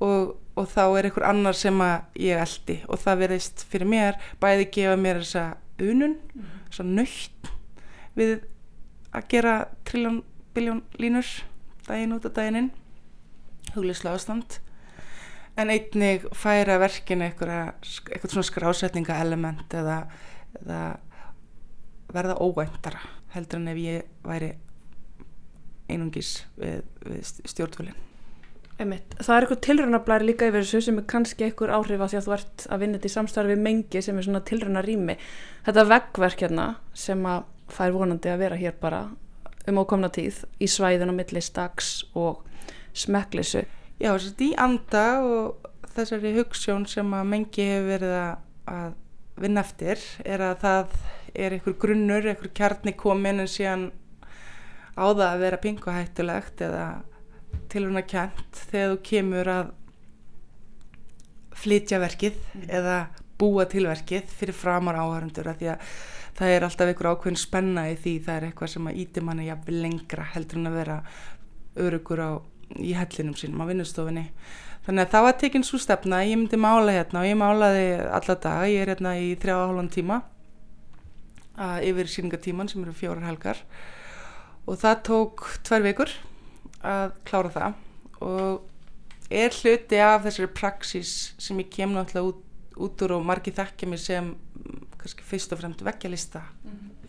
og, 0.00 0.36
og 0.56 0.70
þá 0.70 0.84
er 0.86 1.08
einhver 1.08 1.26
annar 1.28 1.58
sem 1.58 1.82
að 1.84 2.22
ég 2.24 2.40
eldi. 2.40 2.78
Og 2.88 3.02
það 3.02 3.24
verðist 3.26 3.66
fyrir 3.68 3.90
mér 3.90 4.20
bæði 4.40 4.70
gefa 4.78 4.96
mér 5.00 5.20
þessa 5.24 5.44
unun, 5.80 6.16
mm. 6.16 6.54
þessa 6.70 6.88
nöytt 6.88 7.52
við 8.16 8.38
að 9.16 9.28
gera 9.32 9.54
triljón, 9.88 10.22
biljón 10.54 10.82
línur 11.00 11.26
daginn 11.86 12.16
út 12.16 12.26
af 12.28 12.34
daginn 12.36 12.60
inn. 12.62 12.72
Huglislega 13.74 14.16
ástand. 14.18 14.58
En 15.58 15.70
einnig 15.70 16.26
færa 16.36 16.78
verkinu 16.80 17.26
eitthvað, 17.26 17.72
svona 18.24 18.46
skrásetninga 18.46 19.18
element 19.20 19.74
eða, 19.76 20.04
eða 20.62 20.82
verða 22.10 22.38
óvæntara 22.42 23.02
heldur 23.34 23.60
en 23.60 23.70
ef 23.70 23.78
ég 23.78 24.06
væri 24.26 24.54
einungis 25.90 26.40
við, 26.58 26.86
við 27.06 27.34
stjórnvölinn. 27.50 27.98
Einmitt. 28.80 29.12
Það 29.20 29.34
er 29.34 29.44
eitthvað 29.44 29.62
tilrönablæri 29.66 30.26
líka 30.30 30.48
yfir 30.48 30.64
þessu 30.64 30.80
sem 30.86 31.00
er 31.02 31.06
kannski 31.10 31.44
eitthvað 31.44 31.74
áhrif 31.76 32.00
að 32.00 32.12
því 32.12 32.18
að 32.18 32.26
þú 32.26 32.34
ert 32.36 32.62
að 32.64 32.82
vinna 32.82 32.96
þetta 32.98 33.10
í 33.10 33.14
samstarfi 33.14 33.56
mengi 33.60 34.02
sem 34.06 34.16
er 34.16 34.26
svona 34.26 34.40
tilrönarými 34.48 35.16
þetta 35.66 35.84
veggverk 35.90 36.44
hérna 36.46 36.68
sem 36.96 37.26
að 37.28 37.42
fær 37.74 37.94
vonandi 37.94 38.30
að 38.32 38.42
vera 38.44 38.58
hér 38.60 38.76
bara 38.80 39.04
um 39.68 39.80
ákomna 39.82 40.10
tíð 40.12 40.42
í 40.60 40.68
svæðin 40.70 41.12
á 41.12 41.14
milli 41.14 41.42
staks 41.44 42.00
og 42.18 42.42
smekklisu. 42.96 43.64
Já, 44.00 44.14
þess 44.14 44.32
að 44.32 44.44
í 44.46 44.50
anda 44.58 45.04
og 45.22 45.70
þessari 45.94 46.34
hugssjón 46.38 46.86
sem 46.88 47.14
að 47.14 47.30
mengi 47.34 47.66
hefur 47.68 47.88
verið 47.90 48.16
að 48.70 48.92
vinna 49.40 49.64
eftir 49.64 50.02
er 50.24 50.44
að 50.44 50.60
það 50.64 50.94
er 51.34 51.56
einhver 51.56 51.76
grunnur, 51.80 52.26
einhver 52.26 52.52
kjarni 52.56 52.94
komin 52.98 53.42
en 53.42 53.50
síðan 53.50 53.88
á 54.96 55.06
það 55.06 55.26
að 55.28 55.42
vera 55.44 55.60
pinguhættulegt 55.64 56.64
eða 56.66 56.86
tilhörna 57.70 58.02
kjent 58.06 58.62
þegar 58.70 58.94
þú 58.94 59.00
kemur 59.10 59.50
að 59.50 59.70
flytja 61.60 62.00
verkið 62.02 62.38
mm. 62.40 62.64
eða 62.80 62.96
búa 63.40 63.66
til 63.70 63.86
verkið 63.88 64.32
fyrir 64.36 64.56
framar 64.56 64.98
áhörundur 65.00 65.50
að 65.50 65.62
því 65.62 65.70
að 65.74 65.94
það 66.40 66.54
er 66.54 66.66
alltaf 66.66 66.90
einhver 66.90 67.10
ákveðin 67.12 67.38
spenna 67.40 67.86
í 67.92 67.94
því 68.00 68.16
það 68.24 68.36
er 68.36 68.48
eitthvað 68.48 68.72
sem 68.74 68.90
að 68.90 68.98
íti 69.04 69.24
manni 69.26 69.46
jafnvel 69.46 69.78
lengra 69.84 70.26
heldur 70.32 70.60
en 70.60 70.72
að 70.72 70.80
vera 70.80 70.98
örugur 71.80 72.24
á, 72.24 72.30
í 72.80 72.96
hellinum 72.96 73.36
sínum 73.38 73.62
á 73.62 73.70
vinnustofinni 73.70 74.26
þannig 74.86 75.06
að 75.06 75.14
það 75.14 75.26
var 75.26 75.38
tekinn 75.44 75.66
svo 75.66 75.80
stefna 75.82 76.24
ég 76.24 76.40
myndi 76.40 76.60
mála 76.60 76.96
hérna 76.96 77.22
og 77.22 77.28
ég 77.28 77.38
málaði 77.38 77.86
alla 78.08 78.36
dag, 78.40 78.66
ég 78.72 78.82
er 78.82 78.94
hérna 78.94 79.16
í 79.20 79.34
þrjá 79.38 79.56
hálfan 79.60 79.92
tíma 79.92 80.22
að 81.60 81.86
yfir 81.90 82.10
síningatíman 82.10 82.70
sem 82.70 82.82
eru 82.84 82.94
fjórar 82.96 83.26
helgar. 83.28 83.60
Og 84.68 84.78
það 84.80 85.02
tók 85.08 85.46
tvær 85.66 85.84
vikur 85.84 86.12
að 86.86 87.16
klára 87.28 87.52
það 87.54 87.78
og 88.24 89.32
er 89.32 89.54
hluti 89.54 90.00
af 90.02 90.24
þessari 90.26 90.50
praxis 90.56 91.12
sem 91.40 91.58
ég 91.60 91.70
kem 91.72 91.92
náttúrulega 91.94 92.32
út, 92.32 92.40
út 92.80 93.04
úr 93.04 93.16
og 93.18 93.26
margi 93.28 93.52
þekkja 93.56 93.88
mér 93.90 94.02
sem 94.02 94.30
kannski 95.00 95.26
fyrst 95.26 95.54
og 95.54 95.62
fremd 95.62 95.82
vekkjalista 95.86 96.44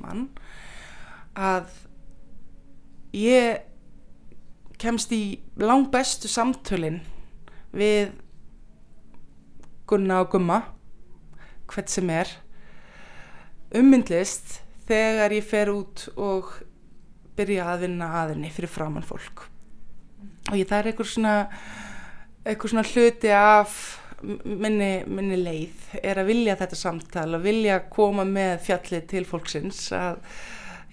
mann 0.02 0.28
að 1.38 1.70
ég 3.16 3.68
kemst 4.82 5.12
í 5.14 5.40
lang 5.62 5.90
bestu 5.94 6.32
samtölin 6.32 7.02
við 7.76 8.12
Gunna 9.88 10.22
og 10.24 10.32
Gumma 10.34 10.62
hvert 11.72 11.92
sem 11.92 12.10
er 12.12 12.32
ummyndlist 13.76 14.60
þegar 14.90 15.36
ég 15.36 15.48
fer 15.48 15.72
út 15.72 16.08
og 16.20 16.52
byrja 17.38 17.70
að 17.74 17.86
vinna 17.86 18.10
aðinni 18.24 18.52
fyrir 18.52 18.72
framann 18.72 19.08
fólk 19.08 19.46
mm. 19.46 20.52
og 20.52 20.58
ég 20.60 20.72
er 20.72 20.92
eitthvað 20.92 21.14
svona 21.14 21.36
eitthvað 22.42 22.74
svona 22.74 22.88
hluti 22.90 23.32
af 23.36 23.78
minni, 24.22 24.92
minni 25.08 25.38
leið 25.40 25.98
er 26.02 26.22
að 26.22 26.32
vilja 26.32 26.58
þetta 26.60 26.78
samtal 26.80 27.28
að 27.36 27.48
vilja 27.48 27.80
koma 27.90 28.26
með 28.28 28.60
fjallið 28.68 29.08
til 29.12 29.24
fólksins 29.28 29.82
að 29.98 30.22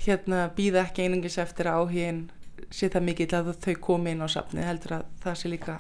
hérna 0.05 0.47
býða 0.57 0.87
ekki 0.87 1.07
einungis 1.07 1.39
eftir 1.43 1.71
áhugin 1.73 2.27
sé 2.71 2.91
það 2.93 3.07
mikið 3.09 3.37
að 3.39 3.53
þau 3.65 3.75
komi 3.85 4.15
inn 4.15 4.25
á 4.25 4.29
safni 4.31 4.65
heldur 4.65 4.99
að 4.99 5.07
það 5.23 5.39
sé 5.41 5.53
líka 5.53 5.79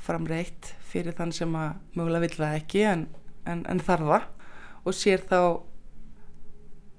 framreitt 0.00 0.74
fyrir 0.90 1.16
þann 1.16 1.34
sem 1.36 1.56
að 1.58 1.74
mögulega 1.94 2.24
vil 2.24 2.36
það 2.36 2.58
ekki 2.60 2.84
en, 2.88 3.06
en, 3.46 3.64
en 3.68 3.82
þarfa 3.84 4.22
og 4.84 4.96
sér 4.96 5.24
þá 5.28 5.40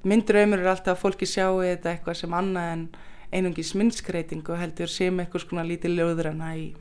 myndröymur 0.08 0.62
er 0.62 0.72
alltaf 0.74 0.96
að 0.96 1.02
fólki 1.02 1.30
sjáu 1.30 1.62
þetta 1.64 1.96
eitthvað 1.96 2.22
sem 2.22 2.38
annað 2.38 2.72
en 2.76 2.86
einungis 3.32 3.74
minnskreitingu 3.80 4.58
heldur 4.60 4.92
sem 4.92 5.20
eitthvað 5.24 5.46
svona 5.48 5.68
lítið 5.68 5.96
löðurana 6.00 6.56
í, 6.60 6.72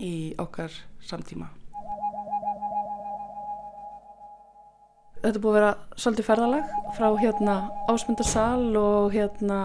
í 0.00 0.14
okkar 0.40 0.72
samtíma. 1.04 1.50
Þetta 5.24 5.40
búið 5.40 5.54
að 5.54 5.56
vera 5.56 6.00
svolítið 6.02 6.26
ferðalag 6.26 6.72
frá 6.98 7.06
hérna 7.16 7.52
ásmundarsal 7.88 8.74
og 8.76 9.14
hérna 9.14 9.60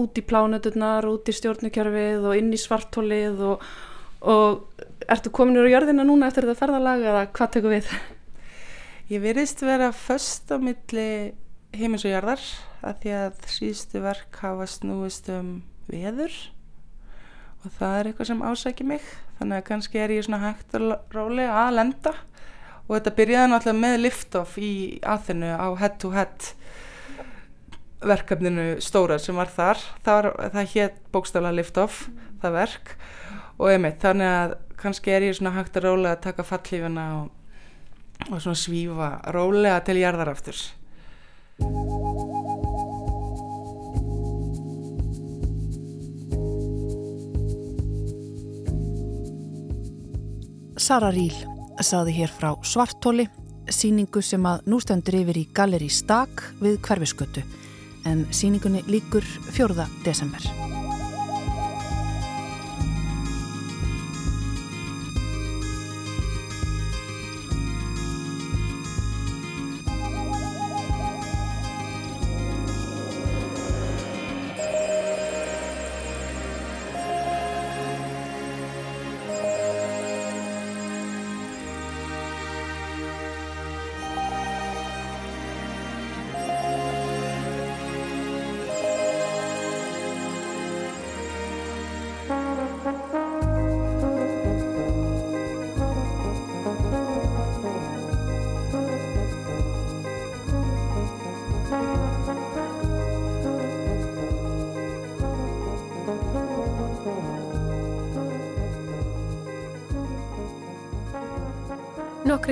út 0.00 0.16
í 0.16 0.22
plánuturnar, 0.24 1.04
út 1.04 1.28
í 1.28 1.34
stjórnukjörfið 1.36 2.24
og 2.30 2.38
inn 2.38 2.48
í 2.56 2.60
svartólið 2.60 3.42
og, 3.50 3.66
og 4.24 4.80
ertu 5.12 5.32
komin 5.36 5.60
úr 5.60 5.68
jörðina 5.68 6.06
núna 6.08 6.30
eftir 6.30 6.48
þetta 6.48 6.62
ferðalag 6.62 7.04
eða 7.04 7.26
hvað 7.36 7.52
tekur 7.58 7.74
við? 7.74 7.92
Ég 9.12 9.20
verist 9.20 9.60
vera 9.60 9.90
först 9.92 10.48
á 10.48 10.56
milli 10.56 11.06
heimins 11.76 12.08
og 12.08 12.14
jarðar 12.14 12.48
að 12.80 13.04
því 13.04 13.14
að 13.18 13.46
síðustu 13.52 14.00
verk 14.06 14.40
hafa 14.40 14.70
snúist 14.78 15.28
um 15.32 15.58
veður 15.92 16.32
og 17.62 17.76
það 17.76 17.98
er 17.98 18.08
eitthvað 18.08 18.32
sem 18.32 18.44
ásækir 18.48 18.88
mig 18.94 19.14
þannig 19.36 19.60
að 19.60 19.66
kannski 19.68 20.00
er 20.00 20.16
ég 20.16 20.24
svona 20.24 20.40
hægt 20.46 20.80
og 20.80 21.12
róli 21.12 21.44
að 21.44 21.74
lenda 21.76 22.16
og 22.88 22.96
þetta 22.96 23.14
byrjaði 23.18 23.52
náttúrulega 23.52 23.82
með 23.84 24.00
lift-off 24.06 24.58
í 24.58 24.72
aðinu 25.06 25.52
á 25.54 25.68
head-to-head 25.80 26.52
verkefninu 28.02 28.66
stóra 28.82 29.18
sem 29.22 29.36
var 29.38 29.50
þar. 29.52 29.80
Það, 30.04 30.28
það 30.54 30.74
hétt 30.74 30.98
bókstafla 31.14 31.54
lift-off 31.54 32.06
það 32.42 32.58
verk. 32.58 32.94
Og 33.60 33.70
einmitt 33.70 34.02
þannig 34.02 34.32
að 34.32 34.56
kannski 34.82 35.14
er 35.14 35.28
ég 35.28 35.38
svona 35.38 35.54
hægt 35.54 35.78
og 35.78 35.86
róli 35.86 36.10
að 36.10 36.22
taka 36.26 36.46
fallífuna 36.46 37.06
og, 37.20 37.30
og 38.30 38.38
svona 38.42 38.58
svífa 38.58 39.12
rólega 39.34 39.82
til 39.86 40.00
jarðar 40.02 40.34
aftur. 40.34 40.58
Sara 50.82 51.12
Ríl 51.14 51.51
saði 51.80 52.16
hér 52.18 52.32
frá 52.32 52.52
Svartóli, 52.66 53.28
síningu 53.70 54.22
sem 54.22 54.44
að 54.46 54.66
nú 54.68 54.80
stöndur 54.82 55.20
yfir 55.22 55.40
í 55.40 55.48
Galeri 55.54 55.88
Stak 55.88 56.44
við 56.60 56.80
Hverfiskötu 56.84 57.44
en 58.04 58.26
síningunni 58.34 58.82
líkur 58.90 59.24
4. 59.54 59.86
desember. 60.04 60.81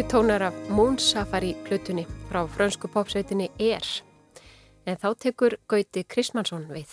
Nokkri 0.00 0.12
tónar 0.16 0.42
af 0.42 0.54
Moon 0.68 0.98
Safari 0.98 1.54
plutunni 1.64 2.06
frá 2.30 2.46
frönsku 2.48 2.88
popsveitinni 2.88 3.50
Er. 3.60 3.84
En 4.86 4.96
þá 4.96 5.12
tekur 5.20 5.56
Gauti 5.68 6.04
Krismansson 6.08 6.62
við. 6.72 6.88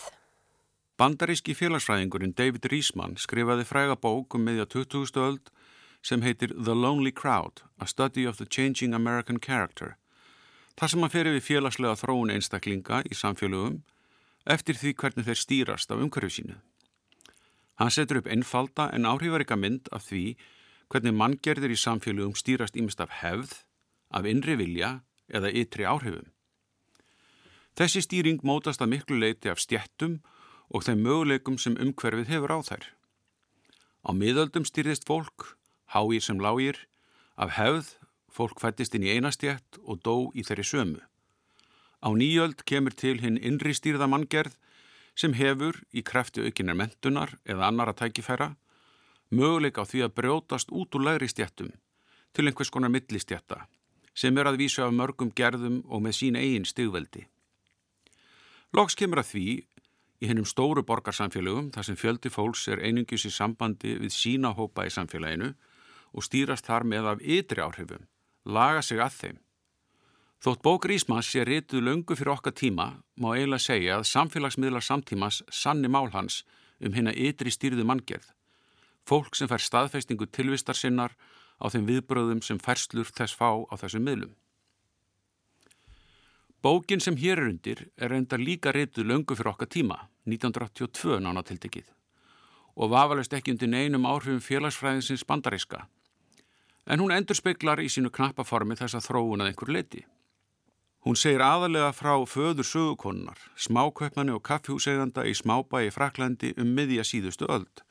Bandaríski 0.99 1.55
félagsfræðingurinn 1.55 2.35
David 2.35 2.67
Riesman 2.67 3.15
skrifaði 3.15 3.63
fræga 3.63 3.95
bók 3.95 4.35
um 4.35 4.43
meðja 4.43 4.65
20. 4.65 5.21
öld 5.23 5.47
sem 6.03 6.21
heitir 6.21 6.51
The 6.51 6.75
Lonely 6.75 7.13
Crowd, 7.15 7.63
A 7.79 7.87
Study 7.87 8.27
of 8.27 8.37
the 8.37 8.45
Changing 8.45 8.93
American 8.93 9.39
Character. 9.39 9.95
Það 10.75 10.91
sem 10.91 11.07
að 11.07 11.15
fer 11.15 11.31
við 11.31 11.47
félagslega 11.47 11.95
þróun 12.03 12.35
einstaklinga 12.35 13.01
í 13.07 13.15
samfélögum 13.15 13.85
eftir 14.43 14.75
því 14.75 14.93
hvernig 14.99 15.29
þeir 15.29 15.43
stýrast 15.45 15.95
af 15.95 16.03
umhverju 16.03 16.35
sínu. 16.41 16.59
Hann 17.79 17.91
setur 17.91 18.19
upp 18.19 18.27
einfalda 18.27 18.91
en 18.91 19.07
áhrifaríka 19.07 19.55
mynd 19.55 19.87
af 19.95 20.03
því 20.11 20.35
hvernig 20.91 21.15
manngerðir 21.15 21.73
í 21.73 21.79
samfélögum 21.79 22.35
stýrast 22.37 22.77
ímest 22.79 23.01
af 23.03 23.11
hefð, 23.21 23.53
af 24.11 24.25
innri 24.25 24.55
vilja 24.59 25.01
eða 25.27 25.51
ytri 25.51 25.87
áhrifum. 25.87 26.31
Þessi 27.77 28.01
stýring 28.01 28.41
mótast 28.47 28.81
að 28.81 28.93
miklu 28.95 29.19
leiti 29.19 29.51
af 29.51 29.61
stjettum 29.61 30.21
og 30.73 30.87
þeim 30.87 31.03
möguleikum 31.05 31.59
sem 31.61 31.77
umhverfið 31.77 32.31
hefur 32.33 32.55
á 32.55 32.59
þær. 32.69 32.85
Á 34.07 34.09
miðöldum 34.15 34.65
stýrðist 34.65 35.05
fólk, 35.05 35.57
háir 35.93 36.23
sem 36.23 36.39
lágir, 36.41 36.79
af 37.35 37.53
hefð, 37.59 37.91
fólk 38.31 38.61
fættist 38.61 38.95
inn 38.95 39.05
í 39.05 39.13
einastjett 39.13 39.79
og 39.83 40.01
dó 40.01 40.15
í 40.33 40.45
þeirri 40.47 40.65
sömu. 40.65 41.01
Á 42.01 42.09
nýjöld 42.13 42.63
kemur 42.69 42.93
til 42.93 43.17
hinn 43.21 43.37
innri 43.37 43.73
stýrða 43.75 44.07
manngerð 44.09 44.55
sem 45.17 45.33
hefur 45.33 45.81
í 45.91 46.03
krefti 46.05 46.45
aukinar 46.45 46.77
mentunar 46.77 47.33
eða 47.45 47.69
annara 47.69 47.95
tækifæra 47.97 48.53
möguleik 49.29 49.79
á 49.79 49.83
því 49.83 50.05
að 50.05 50.15
brjótast 50.19 50.71
út 50.71 50.95
úr 50.95 51.03
læri 51.03 51.27
stjættum 51.27 51.71
til 52.33 52.47
einhvers 52.47 52.71
konar 52.71 52.91
millistjætta 52.93 53.65
sem 54.17 54.37
er 54.37 54.49
að 54.49 54.59
vísa 54.63 54.87
af 54.87 54.93
mörgum 54.95 55.31
gerðum 55.35 55.81
og 55.85 56.01
með 56.01 56.15
sín 56.17 56.37
eigin 56.39 56.65
stigveldi. 56.65 57.27
Loks 58.73 58.95
kemur 58.97 59.21
að 59.21 59.31
því 59.31 59.47
í 60.17 60.29
hennum 60.29 60.47
stóru 60.49 60.81
borgarsamfélögum 60.87 61.69
þar 61.75 61.85
sem 61.85 61.99
fjöldi 61.99 62.31
fólks 62.33 62.65
er 62.71 62.81
einungjus 62.81 63.27
í 63.29 63.33
sambandi 63.33 63.97
við 64.01 64.15
sína 64.15 64.55
hópa 64.57 64.87
í 64.87 64.93
samfélaginu 64.93 65.51
og 66.13 66.25
stýrast 66.25 66.65
þar 66.65 66.87
með 66.87 67.11
af 67.11 67.21
ytri 67.21 67.61
áhrifum, 67.61 68.07
laga 68.45 68.81
sig 68.81 69.03
að 69.03 69.19
þeim. 69.19 69.37
Þótt 70.41 70.63
bók 70.65 70.85
Rísmanns 70.89 71.29
sé 71.29 71.43
rituð 71.45 71.85
löngu 71.85 72.17
fyrir 72.17 72.33
okkar 72.33 72.53
tíma 72.57 72.87
má 73.17 73.29
eiginlega 73.35 73.65
segja 73.69 73.99
að 73.99 74.09
samfélagsmiðlar 74.09 74.85
samtímas 74.85 75.43
sanni 75.49 75.89
mál 75.89 76.09
hans 76.13 76.43
um 76.81 76.93
hennar 76.93 77.17
ytri 77.17 77.53
stýrðu 77.53 77.85
manngerð 77.85 78.33
fólk 79.07 79.35
sem 79.35 79.49
fær 79.49 79.63
staðfestingu 79.63 80.27
tilvistar 80.27 80.75
sinnar 80.75 81.15
á 81.57 81.65
þeim 81.71 81.87
viðbröðum 81.87 82.43
sem 82.45 82.59
færslur 82.59 83.09
þess 83.09 83.35
fá 83.37 83.49
á 83.65 83.73
þessum 83.79 84.05
miðlum. 84.05 84.35
Bókin 86.61 86.99
sem 86.99 87.15
hér 87.15 87.39
er 87.39 87.49
undir 87.51 87.83
er 87.95 88.13
enda 88.17 88.37
líka 88.37 88.73
reytuð 88.73 89.07
löngu 89.07 89.35
fyrir 89.37 89.53
okkar 89.53 89.69
tíma, 89.69 89.99
1982 90.25 91.21
nána 91.23 91.43
tildekið, 91.45 91.85
og 92.75 92.91
vafalist 92.91 93.33
ekki 93.37 93.53
undir 93.53 93.69
neinum 93.71 94.07
áhrifum 94.09 94.41
félagsfræðinsins 94.43 95.23
bandaríska, 95.29 95.85
en 96.87 96.99
hún 96.99 97.13
endur 97.13 97.37
speiklar 97.37 97.79
í 97.83 97.89
sínu 97.93 98.11
knappaformi 98.11 98.75
þess 98.79 98.97
að 98.97 99.07
þróun 99.09 99.45
að 99.45 99.51
einhver 99.51 99.73
leti. 99.77 100.03
Hún 101.05 101.15
segir 101.15 101.45
aðalega 101.45 101.93
frá 101.95 102.15
föður 102.27 102.67
sögukonnar, 102.67 103.37
smáköpmanni 103.55 104.33
og 104.35 104.43
kaffjúseganda 104.43 105.23
í 105.29 105.35
smábæi 105.37 105.91
Fraklandi 105.93 106.55
um 106.57 106.73
miðja 106.75 107.05
síðustu 107.07 107.47
öld, 107.47 107.85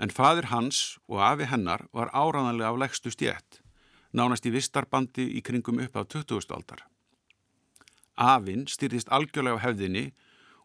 en 0.00 0.10
fadir 0.10 0.48
hans 0.48 0.98
og 1.08 1.20
afi 1.20 1.46
hennar 1.50 1.84
var 1.92 2.08
áraðanlega 2.16 2.72
af 2.72 2.78
leggstu 2.80 3.12
stjætt, 3.12 3.60
nánast 4.16 4.46
í 4.48 4.54
vistarbandi 4.54 5.26
í 5.36 5.42
kringum 5.44 5.82
upp 5.84 6.00
á 6.00 6.02
20. 6.08 6.40
aldar. 6.56 6.86
Afinn 8.16 8.66
styrðist 8.68 9.12
algjörlega 9.12 9.60
á 9.60 9.64
hefðinni 9.66 10.06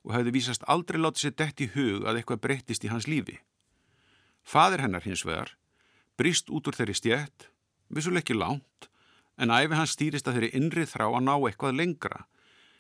og 0.06 0.16
hefði 0.16 0.36
vísast 0.38 0.64
aldrei 0.72 1.02
látið 1.02 1.26
sér 1.26 1.36
dett 1.42 1.62
í 1.62 1.70
hug 1.76 2.08
að 2.08 2.22
eitthvað 2.22 2.44
breyttist 2.48 2.88
í 2.88 2.92
hans 2.92 3.10
lífi. 3.12 3.38
Fadir 4.44 4.84
hennar 4.86 5.04
hins 5.04 5.26
vegar 5.28 5.56
brist 6.16 6.48
út 6.48 6.70
úr 6.70 6.78
þeirri 6.78 6.96
stjætt, 6.96 7.50
vissuleg 7.92 8.24
ekki 8.24 8.38
langt, 8.38 8.88
en 9.36 9.52
æfi 9.52 9.76
hans 9.76 9.96
stýrist 9.98 10.30
að 10.30 10.38
þeirri 10.38 10.52
innrið 10.56 10.94
þrá 10.94 11.10
að 11.10 11.26
ná 11.28 11.34
eitthvað 11.36 11.76
lengra, 11.76 12.22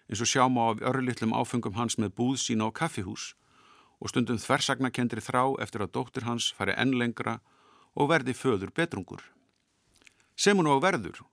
eins 0.07 0.21
og 0.23 0.29
sjáum 0.31 0.55
á 0.55 0.71
örlitlum 0.87 1.35
áfengum 1.35 1.75
hans 1.75 1.97
með 1.99 2.13
búð 2.15 2.37
sína 2.39 2.69
á 2.69 2.71
kaffihús 2.71 3.33
og 4.05 4.11
stundum 4.13 4.37
þversagnakendri 4.37 5.23
þrá 5.25 5.57
eftir 5.65 5.81
að 5.81 5.95
dóttir 5.97 6.27
hans 6.29 6.51
fari 6.53 6.75
enn 6.77 6.93
lengra 6.93 7.39
og 7.97 8.11
verði 8.13 8.37
föður 8.37 8.69
betrungur. 8.69 9.23
sem 10.35 10.57
hún 10.57 10.67
á 10.67 10.75
verður. 10.83 11.23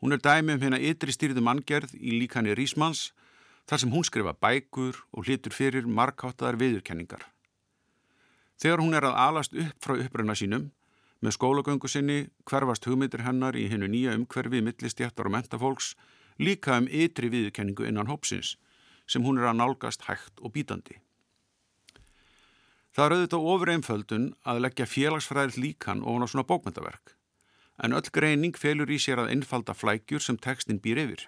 Hún 0.00 0.12
er 0.12 0.20
dæmi 0.20 0.52
um 0.52 0.60
hérna 0.60 0.78
ytri 0.78 1.12
stýrðu 1.12 1.40
manngerð 1.40 1.94
í 1.96 2.12
líkanni 2.20 2.54
Rísmanns 2.54 3.12
þar 3.64 3.80
sem 3.80 3.92
hún 3.92 4.04
skrifa 4.04 4.34
bækur 4.36 4.98
og 5.12 5.24
hlitur 5.24 5.52
fyrir 5.52 5.86
markáttaðar 5.88 6.58
viðurkenningar. 6.60 7.24
Þegar 8.60 8.82
hún 8.84 8.94
er 8.94 9.06
að 9.08 9.16
alast 9.16 9.56
upp 9.56 9.78
frá 9.80 9.96
uppröna 9.96 10.36
sínum, 10.36 10.70
með 11.24 11.36
skólagöngu 11.38 11.88
sinni 11.88 12.18
hverfast 12.44 12.84
hugmyndir 12.84 13.24
hennar 13.24 13.56
í 13.56 13.64
hennu 13.72 13.88
nýja 13.88 14.12
umhverfi 14.18 14.60
millistjættar 14.60 15.30
og 15.30 15.32
mentafólks 15.38 15.94
líka 16.38 16.76
um 16.76 16.88
ytri 16.90 17.32
viðurkenningu 17.32 17.88
innan 17.88 18.12
hópsins 18.12 18.58
sem 19.08 19.24
hún 19.24 19.40
er 19.40 19.48
að 19.48 19.60
nálgast 19.62 20.04
hægt 20.04 20.40
og 20.44 20.52
bítandi. 20.52 21.00
Það 22.94 23.04
er 23.04 23.12
auðvitað 23.14 23.46
ofur 23.50 23.70
einföldun 23.72 24.26
að 24.46 24.60
leggja 24.62 24.86
félagsfræðir 24.86 25.56
líkan 25.58 26.02
ofan 26.06 26.22
á 26.22 26.28
svona 26.30 26.46
bókmyndaverk, 26.46 27.16
en 27.82 27.96
öll 27.98 28.10
greining 28.14 28.54
felur 28.54 28.90
í 28.90 29.00
sér 29.02 29.24
að 29.24 29.32
einfalda 29.34 29.74
flækjur 29.74 30.22
sem 30.22 30.38
tekstin 30.38 30.78
býr 30.78 31.00
yfir. 31.02 31.24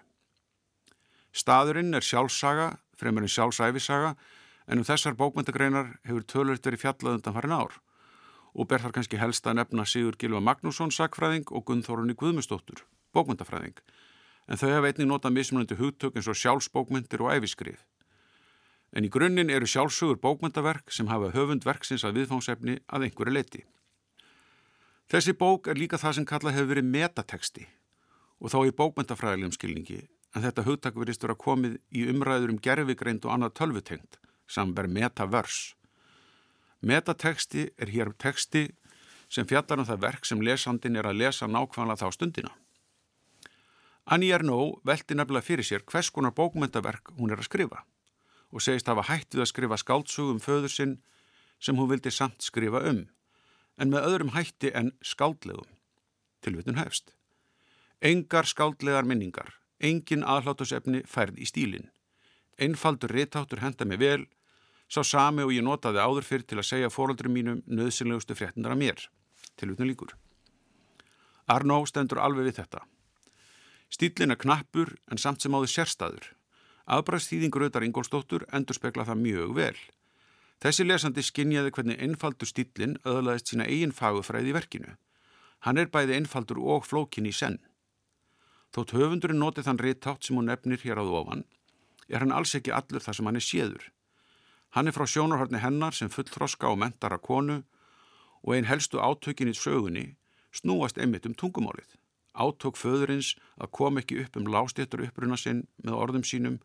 Staðurinn 1.34 1.90
er 1.98 2.06
sjálfsaga, 2.06 2.76
fremur 2.94 3.26
en 3.26 3.32
sjálfsæfisaga, 3.34 4.14
en 4.70 4.78
um 4.78 4.86
þessar 4.86 5.18
bókmyndagreinar 5.18 5.96
hefur 6.06 6.28
tölvöld 6.30 6.62
verið 6.62 6.84
fjallað 6.84 7.18
undan 7.18 7.34
farin 7.34 7.58
ár 7.58 7.74
og 8.56 8.70
ber 8.70 8.80
þar 8.80 8.94
kannski 8.96 9.18
helst 9.20 9.44
að 9.44 9.58
nefna 9.58 9.84
Sigur 9.84 10.16
Gilva 10.16 10.40
Magnússon 10.40 10.94
sakfræðing 10.94 11.50
og 11.52 11.66
Gunnþórunni 11.68 12.14
Guðmustóttur, 12.16 12.86
bókmyndafræðing, 13.12 13.76
en 14.48 14.56
þau 14.56 14.70
hafa 14.70 14.92
einnig 14.94 15.10
notað 15.10 15.34
mismunandi 15.36 15.76
hugtök 15.76 16.16
eins 16.16 16.30
og 16.30 16.38
sjálfsbókmyndir 16.40 17.26
og 17.26 17.34
æfiskrið. 17.34 17.82
En 18.96 19.04
í 19.04 19.10
grunninn 19.12 19.52
eru 19.52 19.66
sjálfsögur 19.68 20.16
bókmyndaverk 20.22 20.88
sem 20.94 21.10
hafa 21.10 21.28
höfundverksins 21.34 22.04
að 22.08 22.22
viðfángsefni 22.22 22.78
að 22.88 23.02
einhverju 23.04 23.32
leiti. 23.34 23.64
Þessi 25.12 25.34
bók 25.36 25.68
er 25.68 25.76
líka 25.76 25.98
það 26.00 26.14
sem 26.16 26.26
kallað 26.26 26.56
hefur 26.56 26.70
verið 26.70 26.86
metateksti 26.94 27.66
og 28.40 28.52
þá 28.52 28.56
í 28.64 28.72
bókmyndafræðilegum 28.78 29.52
skilningi 29.52 29.98
en 30.32 30.44
þetta 30.46 30.64
hugtak 30.64 30.96
verist 30.96 31.24
vera 31.24 31.36
komið 31.36 31.76
í 31.92 32.06
umræður 32.08 32.54
um 32.54 32.60
gerfigreind 32.64 33.28
og 33.28 33.34
annað 33.34 33.52
tölvutengt, 33.60 34.16
samver 34.48 34.88
metavers. 34.88 35.74
Metateksti 36.80 37.66
er 37.76 37.92
hér 37.92 38.12
teksti 38.16 38.70
sem 39.28 39.48
fjallar 39.48 39.82
um 39.82 39.88
það 39.88 40.06
verk 40.06 40.28
sem 40.28 40.40
lesandin 40.40 40.96
er 40.96 41.08
að 41.10 41.20
lesa 41.20 41.48
nákvæmlega 41.48 42.00
þá 42.00 42.16
stundina. 42.16 42.54
Annie 44.08 44.32
Ernaux 44.32 44.80
velti 44.88 45.18
nefnilega 45.18 45.44
fyrir 45.44 45.68
sér 45.68 45.84
hvers 45.84 46.08
konar 46.14 46.32
bókmyndaverk 46.32 47.12
hún 47.18 47.34
er 47.34 47.44
að 47.44 47.50
skrifa 47.50 47.84
og 48.56 48.64
segist 48.64 48.88
hafa 48.88 49.04
hætt 49.10 49.34
við 49.36 49.44
að 49.44 49.50
skrifa 49.52 49.76
skáldsugum 49.80 50.40
föður 50.40 50.72
sinn 50.72 50.94
sem 51.60 51.76
hún 51.76 51.90
vildi 51.90 52.12
samt 52.12 52.44
skrifa 52.44 52.80
um, 52.88 53.02
en 53.76 53.92
með 53.92 54.08
öðrum 54.08 54.32
hætti 54.32 54.70
en 54.72 54.94
skáldlegum, 55.04 55.68
tilvitun 56.40 56.80
hefst. 56.80 57.12
Engar 58.00 58.48
skáldlegar 58.48 59.04
minningar, 59.08 59.52
engin 59.80 60.24
aðhlátusefni 60.24 61.02
færð 61.08 61.40
í 61.40 61.48
stílinn. 61.48 61.90
Einfaldur 62.56 63.12
réttáttur 63.12 63.60
henda 63.60 63.84
mig 63.84 64.00
vel, 64.00 64.24
sá 64.88 65.02
sami 65.04 65.44
og 65.44 65.52
ég 65.52 65.64
notaði 65.66 66.00
áður 66.00 66.24
fyrir 66.24 66.48
til 66.48 66.60
að 66.62 66.68
segja 66.70 66.92
fóröldrum 66.92 67.36
mínum 67.36 67.60
nöðsynlegustu 67.68 68.36
fréttundar 68.38 68.72
að 68.72 68.82
mér, 68.84 69.04
til 69.60 69.72
utnum 69.74 69.90
líkur. 69.90 70.16
Arnó 71.52 71.82
stendur 71.84 72.22
alveg 72.24 72.48
við 72.48 72.62
þetta. 72.62 72.86
Stílinn 73.92 74.32
er 74.32 74.40
knappur 74.40 74.96
en 75.12 75.20
samt 75.20 75.44
sem 75.44 75.54
áður 75.54 75.72
sérstaður. 75.72 76.32
Aðbræðstíðingur 76.86 77.66
auðar 77.66 77.84
Ingólstóttur 77.86 78.44
endur 78.54 78.78
spekla 78.78 79.06
það 79.08 79.22
mjög 79.24 79.54
vel. 79.56 79.78
Þessi 80.62 80.86
lesandi 80.86 81.24
skinnjaði 81.26 81.72
hvernig 81.74 82.02
einfaldur 82.02 82.48
stílinn 82.48 82.94
öðlaðist 83.04 83.50
sína 83.50 83.66
eigin 83.66 83.92
fagufræði 83.92 84.52
í 84.52 84.56
verkinu. 84.56 84.94
Hann 85.66 85.82
er 85.82 85.90
bæði 85.90 86.20
einfaldur 86.20 86.62
og 86.62 86.86
flókin 86.86 87.26
í 87.26 87.34
senn. 87.34 87.58
Þótt 88.72 88.94
höfundurinn 88.96 89.42
notið 89.42 89.66
þann 89.66 89.82
réttátt 89.82 90.26
sem 90.26 90.38
hún 90.38 90.48
nefnir 90.50 90.82
hér 90.84 91.00
áður 91.02 91.18
ofan, 91.22 91.44
er 92.08 92.22
hann 92.22 92.34
alls 92.34 92.54
ekki 92.54 92.74
allur 92.74 93.02
það 93.02 93.18
sem 93.18 93.28
hann 93.28 93.40
er 93.40 93.46
séður. 93.46 93.84
Hann 94.76 94.88
er 94.88 94.94
frá 94.94 95.06
sjónarhörni 95.08 95.62
hennar 95.62 95.96
sem 95.96 96.12
fullþroska 96.12 96.70
og 96.70 96.80
mentara 96.82 97.18
konu 97.18 97.62
og 98.42 98.54
einn 98.54 98.68
helstu 98.70 99.00
átökin 99.02 99.50
í 99.50 99.56
sögunni 99.56 100.06
snúast 100.54 100.98
einmitt 101.00 101.26
um 101.26 101.34
tungumálið. 101.34 101.88
Átök 102.36 102.76
föðurins 102.76 103.34
að 103.56 103.72
kom 103.78 103.98
ekki 104.00 104.20
upp 104.22 104.36
um 104.36 104.48
lástéttur 104.52 105.06
uppruna 105.06 105.38
sinn 105.40 105.64
með 105.82 105.96
orðum 105.96 106.24
sínum, 106.28 106.58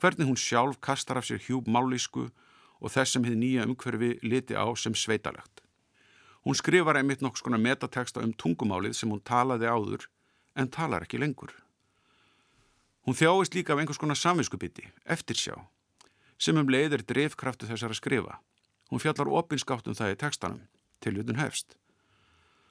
hvernig 0.00 0.28
hún 0.28 0.38
sjálf 0.40 0.80
kastar 0.80 1.20
af 1.20 1.28
sér 1.28 1.42
hjúp 1.44 1.68
málísku 1.68 2.30
og 2.80 2.92
þess 2.92 3.14
sem 3.14 3.24
hefði 3.24 3.40
nýja 3.40 3.66
umhverfi 3.68 4.14
liti 4.24 4.56
á 4.56 4.64
sem 4.76 4.96
sveitalegt. 4.96 5.60
Hún 6.44 6.56
skrifar 6.56 6.96
einmitt 6.96 7.20
nokks 7.20 7.42
konar 7.44 7.60
metateksta 7.60 8.22
um 8.24 8.32
tungumálið 8.32 8.96
sem 8.96 9.10
hún 9.12 9.20
talaði 9.20 9.68
áður 9.68 10.06
en 10.56 10.70
talar 10.72 11.04
ekki 11.04 11.20
lengur. 11.20 11.52
Hún 13.04 13.16
þjáist 13.16 13.54
líka 13.56 13.74
af 13.74 13.80
einhvers 13.80 14.00
konar 14.00 14.16
samvinskupiti, 14.16 14.88
eftirsjá, 15.04 15.56
sem 16.40 16.56
um 16.56 16.68
leið 16.68 16.98
er 16.98 17.04
drefkraftu 17.04 17.68
þessar 17.68 17.92
að 17.92 18.00
skrifa. 18.00 18.40
Hún 18.90 19.00
fjallar 19.00 19.30
opinskátt 19.40 19.88
um 19.88 19.96
það 19.96 20.14
í 20.14 20.18
tekstanum, 20.20 20.64
tilvitun 21.04 21.40
hefst. 21.40 21.76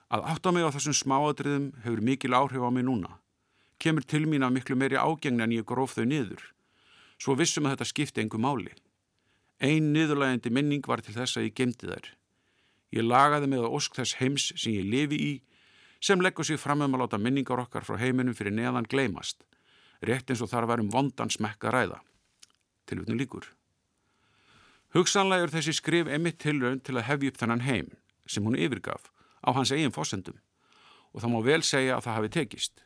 Að 0.10 0.26
átta 0.34 0.52
mig 0.54 0.65
á 0.65 0.74
þessum 0.74 0.98
smáadriðum 0.98 1.72
hefur 1.84 2.02
mikil 2.02 2.34
áhrif 2.34 2.65
á 2.65 2.70
mig 2.74 2.86
núna. 2.86 3.20
Kemur 3.80 4.04
til 4.04 4.26
mín 4.26 4.46
að 4.46 4.58
miklu 4.58 4.76
meiri 4.76 4.98
ágengna 4.98 5.46
en 5.46 5.54
ég 5.54 5.65
gróf 5.70 5.94
þau 5.96 6.06
niður. 6.10 6.42
Svo 7.20 7.36
vissum 7.36 7.68
að 7.68 7.76
þetta 7.76 7.90
skipti 7.90 8.24
engu 8.24 8.40
máli. 8.40 8.72
Einn 9.60 9.92
niðurlægandi 9.92 10.52
minning 10.56 10.88
var 10.88 11.04
til 11.04 11.14
þess 11.18 11.38
að 11.38 11.50
ég 11.50 11.58
gemdi 11.60 11.90
þær. 11.90 12.08
Ég 12.96 13.06
lagaði 13.06 13.50
með 13.52 13.68
að 13.68 13.76
ósk 13.78 14.00
þess 14.00 14.18
heims 14.22 14.50
sem 14.56 14.78
ég 14.78 14.88
lifi 14.88 15.20
í 15.20 15.32
sem 16.00 16.22
leggur 16.24 16.48
sig 16.48 16.60
fram 16.60 16.82
um 16.86 16.96
að 16.96 17.04
láta 17.04 17.20
minningar 17.20 17.60
okkar 17.60 17.84
frá 17.84 18.00
heiminum 18.00 18.36
fyrir 18.36 18.56
neðan 18.56 18.88
gleymast, 18.88 19.44
rétt 20.02 20.32
eins 20.32 20.42
og 20.42 20.50
þar 20.50 20.70
varum 20.72 20.92
vondan 20.94 21.30
smekka 21.30 21.74
ræða. 21.76 22.00
Tilvitnu 22.88 23.20
líkur. 23.20 23.50
Hugsanlega 24.96 25.46
er 25.46 25.52
þessi 25.54 25.76
skrif 25.76 26.08
emitt 26.10 26.40
tilraun 26.42 26.80
til 26.80 26.96
að 26.98 27.10
hefja 27.12 27.34
upp 27.34 27.42
þennan 27.42 27.66
heim 27.68 27.90
sem 28.26 28.46
hún 28.46 28.58
yfirgaf 28.58 29.12
á 29.46 29.54
hans 29.54 29.74
eigin 29.76 29.94
fósendum 29.94 30.40
og 31.14 31.22
það 31.22 31.34
má 31.34 31.40
vel 31.46 31.62
segja 31.66 31.98
að 31.98 32.06
það 32.08 32.18
hafi 32.18 32.32
tekist. 32.34 32.82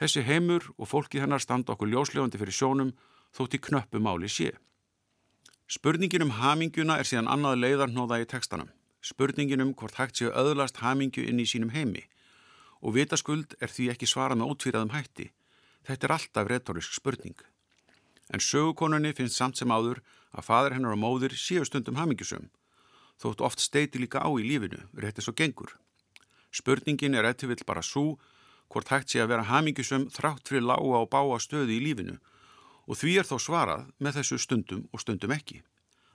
Þessi 0.00 0.24
heimur 0.26 0.72
og 0.74 0.88
fólki 0.90 1.20
hennar 1.22 1.42
standa 1.42 1.74
okkur 1.74 1.92
ljóslefandi 1.92 2.40
fyrir 2.40 2.56
sjónum 2.56 2.94
þótt 3.34 3.58
í 3.58 3.62
knöppu 3.66 4.00
máli 4.00 4.30
sé. 4.30 4.52
Spurningin 5.66 6.22
um 6.22 6.34
haminguna 6.38 6.98
er 7.00 7.08
síðan 7.08 7.30
annað 7.32 7.62
leiðarnóða 7.62 8.20
í 8.22 8.26
tekstanum. 8.30 8.70
Spurningin 9.02 9.64
um 9.64 9.72
hvort 9.74 9.98
hægt 9.98 10.20
séu 10.20 10.30
öðlast 10.30 10.78
hamingju 10.84 11.24
inn 11.28 11.40
í 11.42 11.48
sínum 11.48 11.72
heimi 11.74 12.04
og 12.84 12.92
vitaskuld 12.98 13.54
er 13.64 13.72
því 13.72 13.88
ekki 13.94 14.06
svara 14.08 14.36
með 14.36 14.50
ótvíraðum 14.52 14.92
hætti. 14.92 15.30
Þetta 15.88 16.06
er 16.06 16.14
alltaf 16.18 16.50
retorisk 16.50 16.92
spurning. 16.92 17.38
En 18.28 18.44
sögukonunni 18.44 19.14
finnst 19.16 19.40
samt 19.40 19.56
sem 19.56 19.72
áður 19.72 20.02
að 20.36 20.46
fadur 20.48 20.76
hennar 20.76 20.92
og 20.92 21.00
móðir 21.00 21.32
séu 21.38 21.64
stundum 21.64 21.96
hamingjusum, 21.96 22.50
þótt 23.20 23.40
oft 23.48 23.64
steiti 23.64 24.00
líka 24.00 24.20
á 24.20 24.28
í 24.36 24.44
lífinu, 24.44 24.82
rétti 25.00 25.24
svo 25.24 25.32
gengur. 25.32 25.72
Spurningin 26.52 27.16
er 27.16 27.28
eftir 27.30 27.48
vill 27.48 27.64
bara 27.66 27.82
svo 27.82 28.18
hvort 28.68 28.92
hægt 28.92 29.12
sé 29.12 29.24
að 29.24 29.32
vera 29.32 29.48
hamingjusum 29.48 30.10
þrátt 30.12 30.48
fyrir 30.48 30.68
lága 30.68 31.00
og 31.00 31.10
báa 31.12 31.40
stöði 31.40 31.78
í 31.78 31.84
lífinu 31.88 32.20
og 32.86 32.98
því 33.00 33.18
er 33.20 33.28
þó 33.28 33.36
svarað 33.40 33.86
með 33.98 34.20
þessu 34.20 34.38
stundum 34.42 34.84
og 34.92 35.02
stundum 35.02 35.34
ekki. 35.34 35.62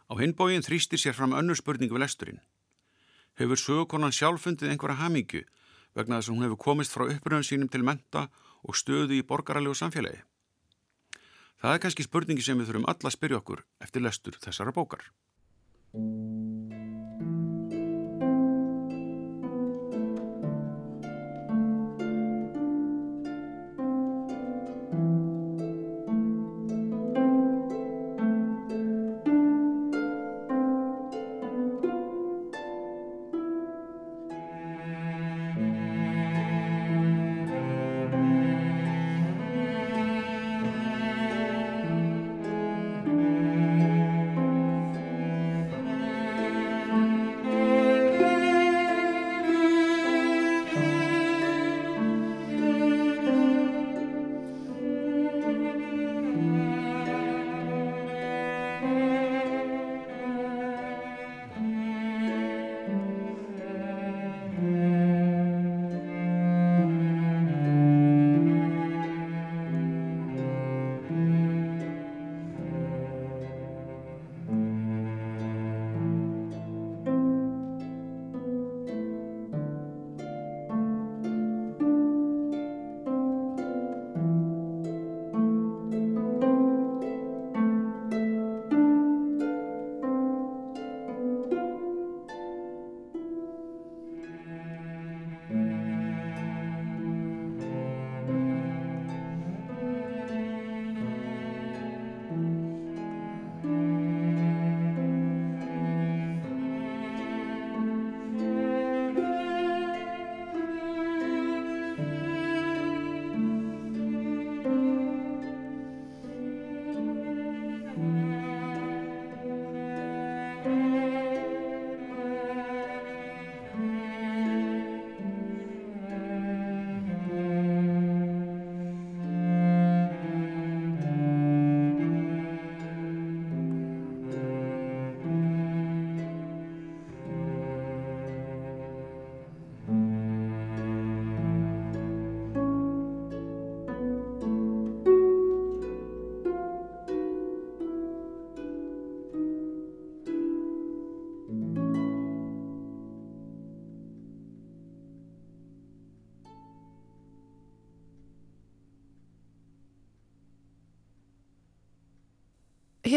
Á 0.10 0.14
hinbógin 0.20 0.66
þrýstir 0.66 1.02
sér 1.02 1.18
fram 1.18 1.36
önnur 1.38 1.58
spurning 1.58 1.92
við 1.94 2.04
lesturinn. 2.04 2.42
Hefur 3.40 3.62
sögukonan 3.62 4.16
sjálf 4.16 4.46
fundið 4.46 4.74
einhverja 4.74 5.02
hamingju 5.04 5.44
vegna 5.98 6.20
þess 6.20 6.30
að 6.30 6.36
hún 6.36 6.46
hefur 6.48 6.64
komist 6.66 6.96
frá 6.96 7.06
uppröðun 7.08 7.48
sínum 7.48 7.72
til 7.72 7.86
menta 7.86 8.28
og 8.64 8.78
stöðu 8.78 9.18
í 9.18 9.26
borgaralegu 9.26 9.78
samfélagi? 9.78 10.22
Það 11.60 11.76
er 11.76 11.84
kannski 11.84 12.06
spurningi 12.08 12.46
sem 12.46 12.60
við 12.60 12.72
þurfum 12.72 12.90
alla 12.92 13.12
að 13.12 13.18
spyrja 13.18 13.42
okkur 13.42 13.66
eftir 13.84 14.06
lestur 14.06 14.40
þessara 14.40 14.76
bókar. 14.76 15.04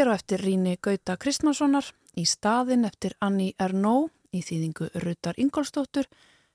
Hér 0.03 0.11
á 0.11 0.19
eftir 0.19 0.41
Ríni 0.43 0.75
Gauta 0.83 1.15
Kristmanssonar, 1.15 1.87
í 2.19 2.25
staðin 2.27 2.89
eftir 2.89 3.13
Anni 3.23 3.53
Ernó, 3.55 4.09
í 4.35 4.41
þýðingu 4.43 4.89
Rutar 4.99 5.39
Ingolstóttur, 5.39 6.09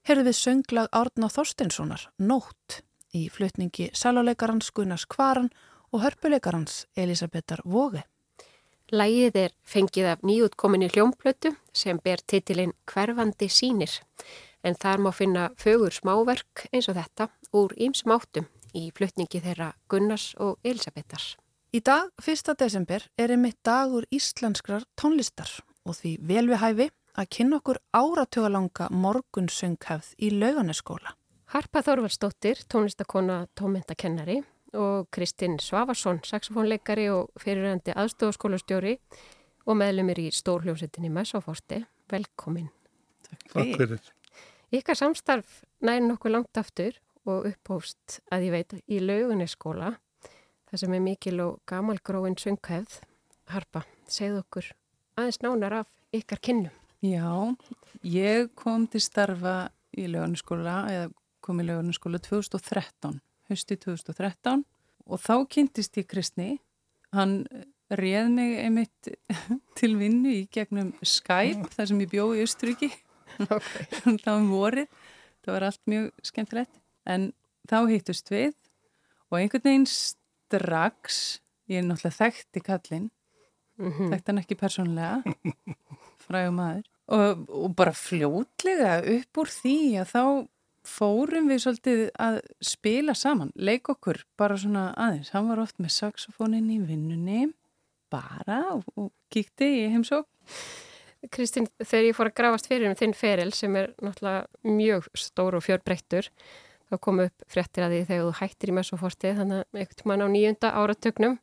herðu 0.03 0.25
við 0.27 0.35
sönglag 0.35 0.89
Árna 0.91 1.29
Þorsteinssonar, 1.31 2.09
Nótt, 2.19 2.81
í 3.15 3.29
flutningi 3.31 3.87
sæluleikarans 3.95 4.73
Gunnars 4.75 5.07
Kvaran 5.07 5.47
og 5.95 6.03
hörpuleikarans 6.03 6.81
Elisabetar 6.99 7.63
Vóge. 7.63 8.03
Lægið 8.91 9.39
er 9.45 9.55
fengið 9.63 10.11
af 10.11 10.27
nýjútkominni 10.27 10.91
hljómplötu 10.91 11.55
sem 11.71 12.03
ber 12.03 12.19
titilinn 12.27 12.75
Hverfandi 12.83 13.47
sínir 13.47 14.01
en 14.59 14.75
þar 14.75 15.07
má 15.07 15.13
finna 15.15 15.49
fögur 15.55 15.95
smáverk 15.95 16.67
eins 16.73 16.91
og 16.91 16.99
þetta 16.99 17.31
úr 17.55 17.79
ímsum 17.79 18.11
áttum 18.11 18.51
í 18.75 18.89
flutningi 18.91 19.39
þeirra 19.39 19.75
Gunnars 19.87 20.33
og 20.35 20.59
Elisabetar. 20.67 21.37
Í 21.75 21.81
dag, 21.83 22.13
1. 22.23 22.53
desember, 22.55 23.03
er 23.19 23.33
einmitt 23.33 23.57
dagur 23.67 24.05
íslenskrar 24.13 24.85
tónlistar 24.95 25.49
og 25.83 25.97
því 25.97 26.13
vel 26.29 26.45
við 26.47 26.61
hæfi 26.61 26.85
að 27.19 27.27
kynna 27.35 27.57
okkur 27.59 27.79
áratögalanga 27.91 28.87
morgunsönghefð 28.95 30.13
í 30.15 30.29
lauganeskóla. 30.31 31.11
Harpa 31.51 31.83
Þorvaldsdóttir, 31.83 32.61
tónlistakona 32.71 33.41
tómyndakennari 33.59 34.37
og 34.79 35.09
Kristinn 35.11 35.59
Svavarsson, 35.59 36.21
saxofónleikari 36.23 37.09
og 37.11 37.35
fyriröndi 37.43 37.91
aðstofaskólastjóri 37.99 38.95
og 39.67 39.79
meðlumir 39.83 40.23
í 40.23 40.31
stórhljómsettinni 40.31 41.11
Messóforti. 41.11 41.83
Velkomin. 42.07 42.71
Takk 43.27 43.75
fyrir. 43.75 44.11
Ykkar 44.71 45.03
samstarf 45.03 45.63
næri 45.83 46.07
nokkuð 46.07 46.37
langt 46.39 46.63
aftur 46.63 46.95
og 47.27 47.51
upphóst 47.51 48.21
að 48.31 48.47
ég 48.47 48.55
veit 48.55 48.81
í 48.87 49.03
laugunisskóla, 49.03 49.97
það 50.67 50.83
sem 50.83 50.97
er 50.97 51.05
mikil 51.05 51.39
og 51.43 51.61
gamalgróin 51.69 52.37
sönghefð. 52.39 52.99
Harpa, 53.47 53.85
segð 54.11 54.41
okkur 54.41 54.73
aðeins 55.17 55.39
nánar 55.41 55.79
af 55.81 55.87
ykkar 56.15 56.41
kynnum. 56.43 56.73
Já, 57.05 57.55
ég 58.03 58.51
kom 58.57 58.87
til 58.91 59.01
starfa 59.01 59.69
í 59.97 60.09
laugunisskóla, 60.11 60.81
eða 60.91 61.07
kom 61.45 61.61
í 61.61 61.67
laugunisskóla 61.67 62.19
2013 62.21 63.21
hösti 63.51 63.77
2013 63.79 64.63
og 65.07 65.21
þá 65.23 65.33
kynntist 65.49 65.97
ég 65.99 66.07
Kristni. 66.09 66.57
Hann 67.15 67.45
réð 67.87 68.31
mig 68.33 68.57
einmitt 68.59 69.11
til 69.79 69.95
vinnu 69.99 70.33
í 70.33 70.45
gegnum 70.51 70.93
Skype 71.01 71.71
þar 71.75 71.91
sem 71.91 72.01
ég 72.03 72.11
bjóði 72.13 72.41
í 72.41 72.47
Östuríki. 72.47 72.93
Okay. 73.37 73.83
það 74.23 74.31
var 74.31 74.45
vorið, 74.49 74.93
það 75.45 75.53
var 75.53 75.63
allt 75.67 75.81
mjög 75.91 76.05
skemmtilegt. 76.25 76.77
En 77.05 77.27
þá 77.69 77.75
hittust 77.91 78.31
við 78.31 78.55
og 79.27 79.35
einhvern 79.37 79.65
veginn 79.67 79.85
strax, 80.47 81.21
ég 81.67 81.81
er 81.81 81.87
náttúrulega 81.87 82.17
þekkti 82.17 82.63
kallinn, 82.63 83.07
mm 83.77 83.91
-hmm. 83.91 84.11
þekkt 84.13 84.27
hann 84.31 84.41
ekki 84.41 84.59
persónlega, 84.59 85.35
frægum 86.25 86.61
aður. 86.63 86.85
Og, 87.07 87.49
og 87.49 87.75
bara 87.75 87.93
fljótlega 87.95 88.99
upp 89.15 89.37
úr 89.37 89.51
því 89.51 89.77
að 90.01 90.11
þá 90.11 90.23
fórum 90.87 91.47
við 91.51 91.61
svolítið 91.63 92.01
að 92.19 92.41
spila 92.63 93.13
saman, 93.15 93.51
leik 93.55 93.89
okkur 93.91 94.23
bara 94.39 94.57
svona 94.57 94.93
aðeins, 94.95 95.31
hann 95.35 95.47
var 95.51 95.59
oft 95.59 95.79
með 95.79 95.95
saxofónin 95.95 96.71
í 96.71 96.79
vinnunni 96.79 97.53
bara 98.11 98.61
og, 98.71 98.83
og 98.95 99.11
kíkti 99.33 99.67
í 99.83 99.87
heimsók 99.91 100.27
Kristín, 101.33 101.65
þegar 101.81 102.05
ég 102.05 102.15
fór 102.15 102.29
að 102.29 102.37
grafast 102.37 102.69
fyrir 102.69 102.87
um 102.87 102.95
þinn 102.95 103.15
feril 103.17 103.49
sem 103.55 103.73
er 103.75 103.89
náttúrulega 103.99 104.45
mjög 104.77 105.09
stór 105.17 105.57
og 105.57 105.65
fjörbreyttur 105.65 106.29
þá 106.87 106.95
kom 107.03 107.21
upp 107.25 107.47
fréttir 107.51 107.85
að 107.85 107.95
því 107.95 108.01
þegar 108.09 108.25
þú 108.27 108.35
hættir 108.41 108.71
í 108.71 108.77
messofortið 108.77 109.41
þannig 109.41 109.63
að 109.63 109.81
eitthvað 109.81 110.09
mann 110.11 110.25
á 110.25 110.27
nýjunda 110.33 110.73
áratögnum 110.81 111.37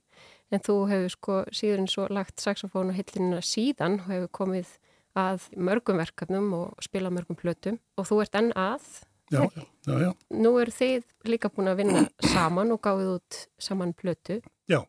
en 0.53 0.65
þú 0.65 0.77
hefur 0.91 1.15
sko 1.15 1.39
síðan 1.55 1.91
svo 1.91 2.07
lagt 2.13 2.43
saxofón 2.43 2.93
og 2.93 2.99
hillinina 2.99 3.41
síðan 3.45 4.01
og 4.03 4.13
hefur 4.13 4.33
komið 4.43 4.77
að 5.19 5.49
mörgum 5.57 6.01
verkefnum 6.01 6.53
og 6.59 6.85
spila 6.85 7.13
mörgum 7.15 7.39
plötum 7.39 7.81
og 7.99 8.09
þú 8.09 8.23
ert 8.25 8.41
enn 8.41 8.55
að 8.59 9.05
Já, 9.33 9.49
já, 9.87 9.95
já. 9.99 10.11
Nú 10.37 10.51
eru 10.61 10.73
þið 10.75 11.05
líka 11.33 11.49
búin 11.49 11.71
að 11.73 11.81
vinna 11.81 12.03
saman 12.35 12.75
og 12.75 12.81
gáðið 12.85 13.15
út 13.17 13.39
saman 13.57 13.95
plötu. 13.97 14.41
Já, 14.69 14.83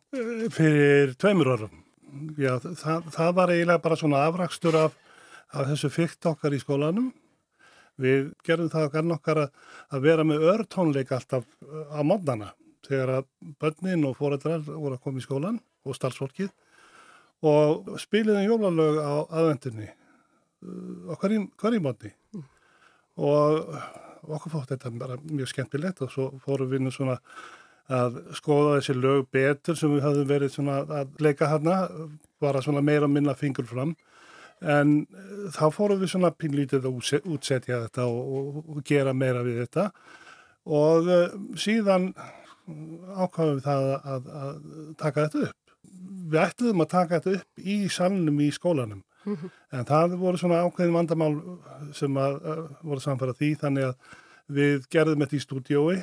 fyrir 0.52 1.14
tveimur 1.20 1.54
orðum. 1.54 1.82
Já, 2.40 2.56
það, 2.60 3.08
það 3.16 3.30
var 3.38 3.52
eiginlega 3.54 3.82
bara 3.84 3.98
svona 4.00 4.20
afrakstur 4.28 4.76
af, 4.78 4.98
af 5.52 5.70
þessu 5.70 5.90
fyrkt 5.92 6.28
okkar 6.28 6.56
í 6.56 6.60
skólanum. 6.60 7.08
Við 8.02 8.30
gerðum 8.44 8.70
það 8.72 8.88
okkar 8.90 9.06
nokkar 9.06 9.42
að, 9.46 9.50
vera 10.04 10.24
með 10.28 10.46
örtónleik 10.52 11.12
alltaf 11.16 11.46
á 11.64 12.00
mótnana 12.04 12.52
þegar 12.86 13.12
að 13.18 13.28
bönnin 13.62 14.06
og 14.08 14.18
fórættrar 14.18 14.64
voru 14.66 14.96
að 14.96 15.04
koma 15.04 15.22
í 15.22 15.24
skólan 15.24 15.60
og 15.86 15.96
starfsfólkið 15.96 16.52
og 17.46 17.94
spiliðum 18.00 18.46
jólalög 18.46 19.00
á 19.00 19.14
aðvendinni 19.40 19.88
okkar 21.12 21.36
í, 21.36 21.40
í 21.40 21.82
mótni 21.82 22.12
mm. 22.34 22.44
og 23.22 23.76
okkur 24.26 24.54
fótt 24.56 24.72
þetta 24.74 24.92
bara 24.98 25.18
mjög 25.24 25.52
skemmtilegt 25.52 26.02
og 26.04 26.12
svo 26.12 26.30
fórum 26.42 26.70
við 26.70 26.84
nú 26.86 26.92
svona 26.94 27.18
að 27.92 28.18
skoða 28.34 28.78
þessi 28.78 28.96
lög 28.98 29.28
betur 29.34 29.78
sem 29.78 29.92
við 29.92 30.06
hafðum 30.06 30.30
verið 30.30 30.54
svona 30.56 30.78
að 30.82 31.20
leika 31.22 31.50
hana, 31.52 31.76
bara 32.42 32.62
svona 32.64 32.82
meira 32.82 33.06
minna 33.06 33.36
fingur 33.38 33.68
fram 33.68 33.94
en 34.64 35.02
eh, 35.04 35.48
þá 35.54 35.66
fórum 35.74 36.00
við 36.00 36.12
svona 36.14 36.32
pinlítið 36.32 36.88
að 36.88 37.26
útsetja 37.34 37.82
þetta 37.86 38.06
og, 38.08 38.62
og, 38.64 38.80
gera 38.86 39.14
meira 39.16 39.44
við 39.46 39.62
þetta. 39.64 39.90
Og 40.66 41.06
uh, 41.12 41.34
síðan 41.60 42.10
ákvaðum 42.66 43.58
við 43.58 43.66
það 43.66 43.90
að, 43.94 44.30
að, 44.40 44.54
taka 44.98 45.26
þetta 45.26 45.50
upp. 45.50 45.74
Við 46.26 46.40
ætluðum 46.42 46.82
að 46.82 46.92
taka 46.94 47.20
þetta 47.20 47.34
upp 47.38 47.68
í 47.74 47.76
salnum 47.92 48.40
í 48.42 48.48
skólanum. 48.54 49.04
En 49.74 49.86
það 49.86 50.16
voru 50.20 50.38
svona 50.38 50.64
ákveðin 50.66 50.94
vandamál 50.94 51.32
sem 51.94 52.18
að, 52.18 52.36
að 52.46 52.60
voru 52.86 53.02
samfara 53.02 53.34
því 53.34 53.52
þannig 53.62 53.88
að 53.88 54.10
við 54.56 54.84
gerðum 54.94 55.24
þetta 55.24 55.36
í 55.36 55.42
stúdiói 55.42 55.96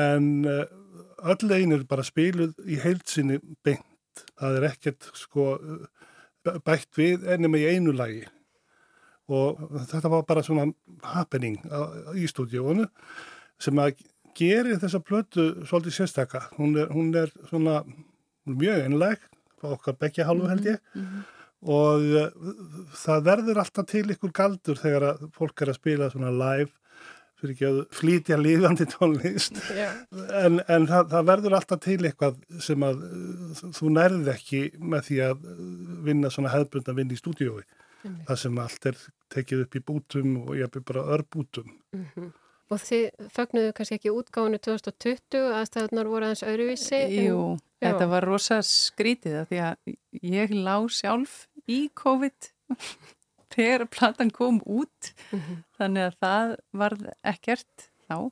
en 0.00 0.28
öll 0.48 1.52
einir 1.52 1.84
bara 1.88 2.04
spiluð 2.06 2.54
í 2.64 2.78
heilsinni 2.80 3.40
beint. 3.64 4.24
Það 4.40 4.56
er 4.56 4.68
ekkert 4.70 5.10
sko 5.16 5.46
bætt 6.44 6.88
við 6.98 7.26
ennum 7.34 7.56
í 7.58 7.64
einu 7.68 7.94
lagi. 7.96 8.22
Og 9.30 9.60
þetta 9.90 10.10
var 10.10 10.24
bara 10.26 10.42
svona 10.42 10.70
happening 11.06 11.60
á, 11.70 12.12
í 12.18 12.26
stúdiónu 12.30 12.88
sem 13.60 13.78
að 13.78 14.00
geri 14.38 14.78
þessa 14.80 15.02
plötu 15.04 15.50
svolítið 15.68 15.96
sérstakka 15.96 16.46
hún 16.56 16.74
er, 16.78 16.88
hún 16.94 17.12
er 17.18 17.30
svona 17.50 17.82
mjög 18.48 18.86
einleg 18.86 19.28
okkar 19.60 19.98
bekja 20.00 20.26
halvu 20.26 20.48
held 20.48 20.66
ég. 20.72 20.80
Mm 20.94 21.04
-hmm 21.04 21.28
og 21.60 22.04
uh, 22.16 22.28
það 22.96 23.24
verður 23.26 23.60
alltaf 23.60 23.88
til 23.90 24.06
ykkur 24.14 24.32
galdur 24.32 24.80
þegar 24.80 25.06
að 25.10 25.24
fólk 25.36 25.60
er 25.60 25.72
að 25.72 25.80
spila 25.80 26.08
svona 26.12 26.32
live 26.32 26.72
fyrir 27.40 27.54
ekki 27.54 27.68
að 27.68 27.80
flítja 27.96 28.38
lífandi 28.40 28.86
tónlist 28.90 29.60
yeah. 29.74 29.96
en, 30.40 30.60
en 30.68 30.88
það, 30.90 31.08
það 31.14 31.28
verður 31.32 31.56
alltaf 31.58 31.82
til 31.84 31.98
eitthvað 32.04 32.40
sem 32.66 32.86
að 32.86 33.04
uh, 33.06 33.62
þú 33.76 33.94
nærði 33.96 34.34
ekki 34.34 34.62
með 34.78 35.06
því 35.08 35.22
að 35.28 35.48
vinna 36.08 36.32
svona 36.32 36.54
hefðbund 36.54 36.92
að 36.92 37.00
vinna 37.00 37.16
í 37.16 37.20
stúdiói 37.20 37.62
mm. 37.62 38.20
það 38.28 38.42
sem 38.44 38.62
allt 38.66 38.92
er 38.92 39.02
tekið 39.34 39.64
upp 39.66 39.80
í 39.80 39.84
bútum 39.90 40.38
og 40.44 40.54
ég 40.58 40.68
er 40.68 40.86
bara 40.92 41.08
örbútum 41.16 41.74
mm 41.96 42.06
-hmm. 42.14 42.30
Og 42.70 42.78
þið 42.78 43.30
fögnuðu 43.34 43.70
kannski 43.74 43.96
ekki 43.98 44.10
útgáðinu 44.14 44.58
2020 44.62 45.46
að 45.58 45.64
staðunar 45.66 46.06
voru 46.06 46.28
aðeins 46.28 46.44
öruvísi? 46.46 47.00
Jú, 47.26 47.38
en, 47.58 47.80
þetta 47.82 48.06
var 48.12 48.26
rosa 48.28 48.60
skrítið 48.62 49.40
því 49.50 49.58
að 49.66 49.96
ég 50.22 50.54
lá 50.54 50.76
sjálf 50.86 51.48
í 51.66 51.90
COVID 51.98 52.50
þegar 53.54 53.86
platan 53.90 54.30
kom 54.30 54.60
út 54.66 55.12
mm 55.30 55.40
-hmm. 55.40 55.62
þannig 55.78 56.02
að 56.08 56.18
það 56.20 56.56
varð 56.82 57.08
ekkert 57.22 57.90
þá 58.08 58.30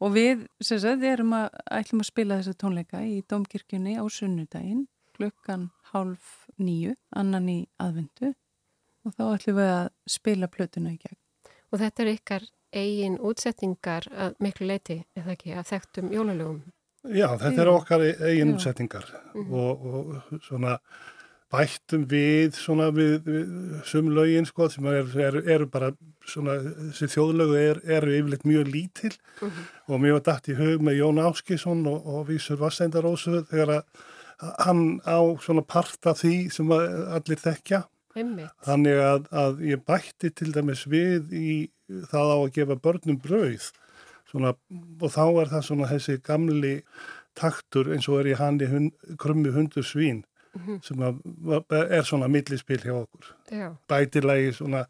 og 0.00 0.12
við 0.12 0.46
sem 0.60 0.80
sagt 0.80 1.02
erum 1.02 1.32
að 1.32 1.48
ætlum 1.70 2.00
að 2.04 2.10
spila 2.12 2.38
þessa 2.40 2.60
tónleika 2.62 3.04
í 3.04 3.22
Dómkirkjunni 3.28 3.96
á 3.96 4.04
sunnudaginn 4.08 4.86
klukkan 5.16 5.70
hálf 5.92 6.48
nýju 6.58 6.96
annan 7.10 7.48
í 7.48 7.60
aðvendu 7.78 8.34
og 9.04 9.14
þá 9.14 9.24
ætlum 9.34 9.56
við 9.56 9.70
að 9.72 9.88
spila 10.06 10.46
plötuna 10.48 10.92
í 10.92 10.98
gegn 10.98 11.20
Og 11.74 11.82
þetta 11.82 12.02
er 12.02 12.12
ykkar 12.14 12.46
eigin 12.76 13.18
útsettingar 13.22 14.06
að 14.14 14.36
miklu 14.44 14.68
leiti, 14.70 15.00
eða 15.16 15.34
ekki, 15.34 15.52
að 15.56 15.68
þekktum 15.72 16.12
jólalögum? 16.14 16.60
Já, 17.06 17.28
þetta 17.38 17.62
er 17.62 17.70
okkar 17.70 18.04
eigin 18.06 18.52
Já. 18.52 18.54
útsettingar 18.56 19.06
mm 19.34 19.42
-hmm. 19.42 19.52
og, 19.52 19.86
og 19.86 20.42
svona 20.42 20.78
bættum 21.52 22.08
við 22.10 22.56
svona 22.58 22.88
við, 22.94 23.20
við 23.22 23.50
sumlaugin 23.86 24.48
sko 24.48 24.68
sem 24.72 24.86
eru 24.90 25.22
er, 25.22 25.38
er 25.46 25.64
bara 25.70 25.92
svona 26.26 26.56
þessi 26.64 27.08
þjóðlögu 27.14 27.56
eru 27.60 27.84
er 27.96 28.08
yfirleitt 28.16 28.44
mjög 28.48 28.72
lítil 28.72 29.14
mhm. 29.14 29.48
-huh. 29.50 29.64
og 29.86 30.00
mér 30.02 30.18
var 30.18 30.26
dætt 30.26 30.50
í 30.50 30.58
hug 30.58 30.82
með 30.82 30.98
Jón 31.00 31.22
Áskísson 31.22 31.86
og, 31.86 32.06
og 32.06 32.28
Vísur 32.28 32.58
Vasseindarósu 32.58 33.44
þegar 33.50 33.78
að 33.78 33.82
hann 34.66 35.00
á 35.06 35.20
svona 35.40 35.64
part 35.64 36.06
af 36.06 36.20
því 36.20 36.34
sem 36.52 36.72
allir 36.72 37.40
þekkja 37.40 37.86
Einmitt. 38.16 38.52
þannig 38.64 39.00
að, 39.00 39.28
að 39.32 39.62
ég 39.64 39.82
bætti 39.86 40.30
til 40.32 40.52
dæmis 40.52 40.84
við 40.88 41.32
í 41.32 41.56
það 42.10 42.32
á 42.32 42.36
að 42.36 42.52
gefa 42.56 42.76
börnum 42.76 43.20
brauð 43.22 43.70
svona, 44.28 44.52
og 45.00 45.12
þá 45.12 45.24
er 45.42 45.52
það 45.54 45.66
svona 45.68 45.90
þessi 45.92 46.18
gamli 46.24 46.74
taktur 47.36 47.92
eins 47.92 48.08
og 48.08 48.20
er 48.20 48.32
í 48.32 48.38
hann 48.40 48.60
í 48.60 48.68
hund, 48.70 48.92
krummi 49.20 49.52
hundur 49.54 49.84
svín 49.84 50.22
-hmm. 50.22 50.35
Sem 50.86 51.04
að, 51.06 51.20
er 51.84 52.06
svona 52.08 52.28
millispil 52.32 52.80
hjá 52.82 52.94
okkur. 52.96 53.30
Já. 53.52 53.68
Bætilagi 53.90 54.52
svona, 54.58 54.84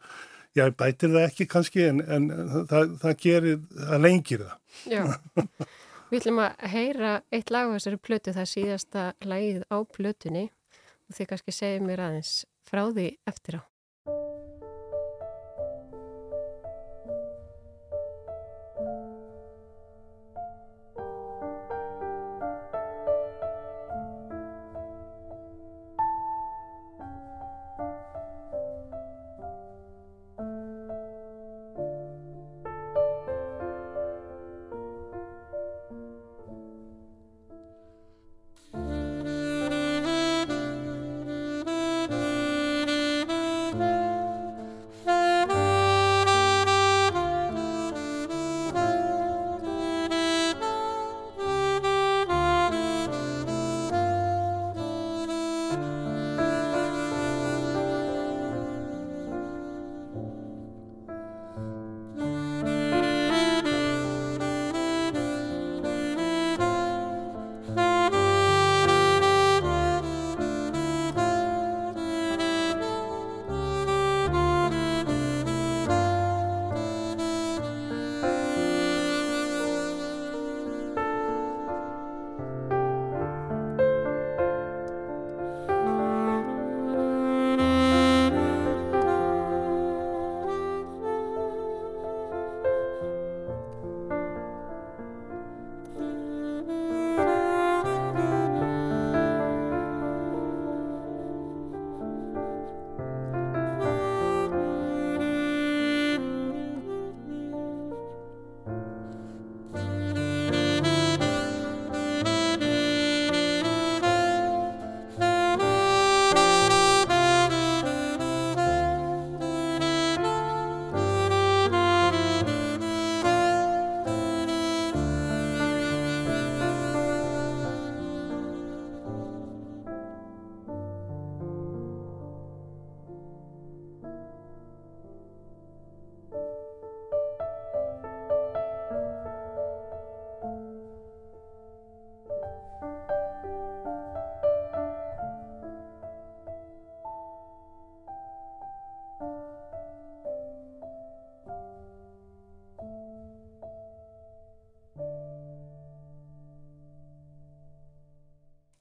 já 0.56 0.66
bætir 0.70 1.14
það 1.14 1.28
ekki 1.28 1.48
kannski 1.52 1.86
en, 1.90 2.02
en 2.02 2.30
það, 2.70 2.96
það 3.02 3.16
gerir, 3.24 3.60
það 3.76 4.04
lengir 4.06 4.44
það. 4.46 4.58
Já, 4.92 5.02
við 6.10 6.18
ætlum 6.20 6.42
að 6.46 6.66
heyra 6.74 7.14
eitt 7.34 7.54
lag 7.54 7.70
á 7.70 7.74
þessari 7.76 8.02
plötu, 8.08 8.36
það 8.36 8.52
síðasta 8.54 9.06
lagið 9.26 9.64
á 9.68 9.78
plötunni 9.98 10.48
og 11.06 11.18
þið 11.18 11.32
kannski 11.32 11.54
segja 11.54 11.86
mér 11.86 12.06
aðeins 12.08 12.36
frá 12.66 12.86
því 12.90 13.10
eftir 13.30 13.60
á. 13.60 14.45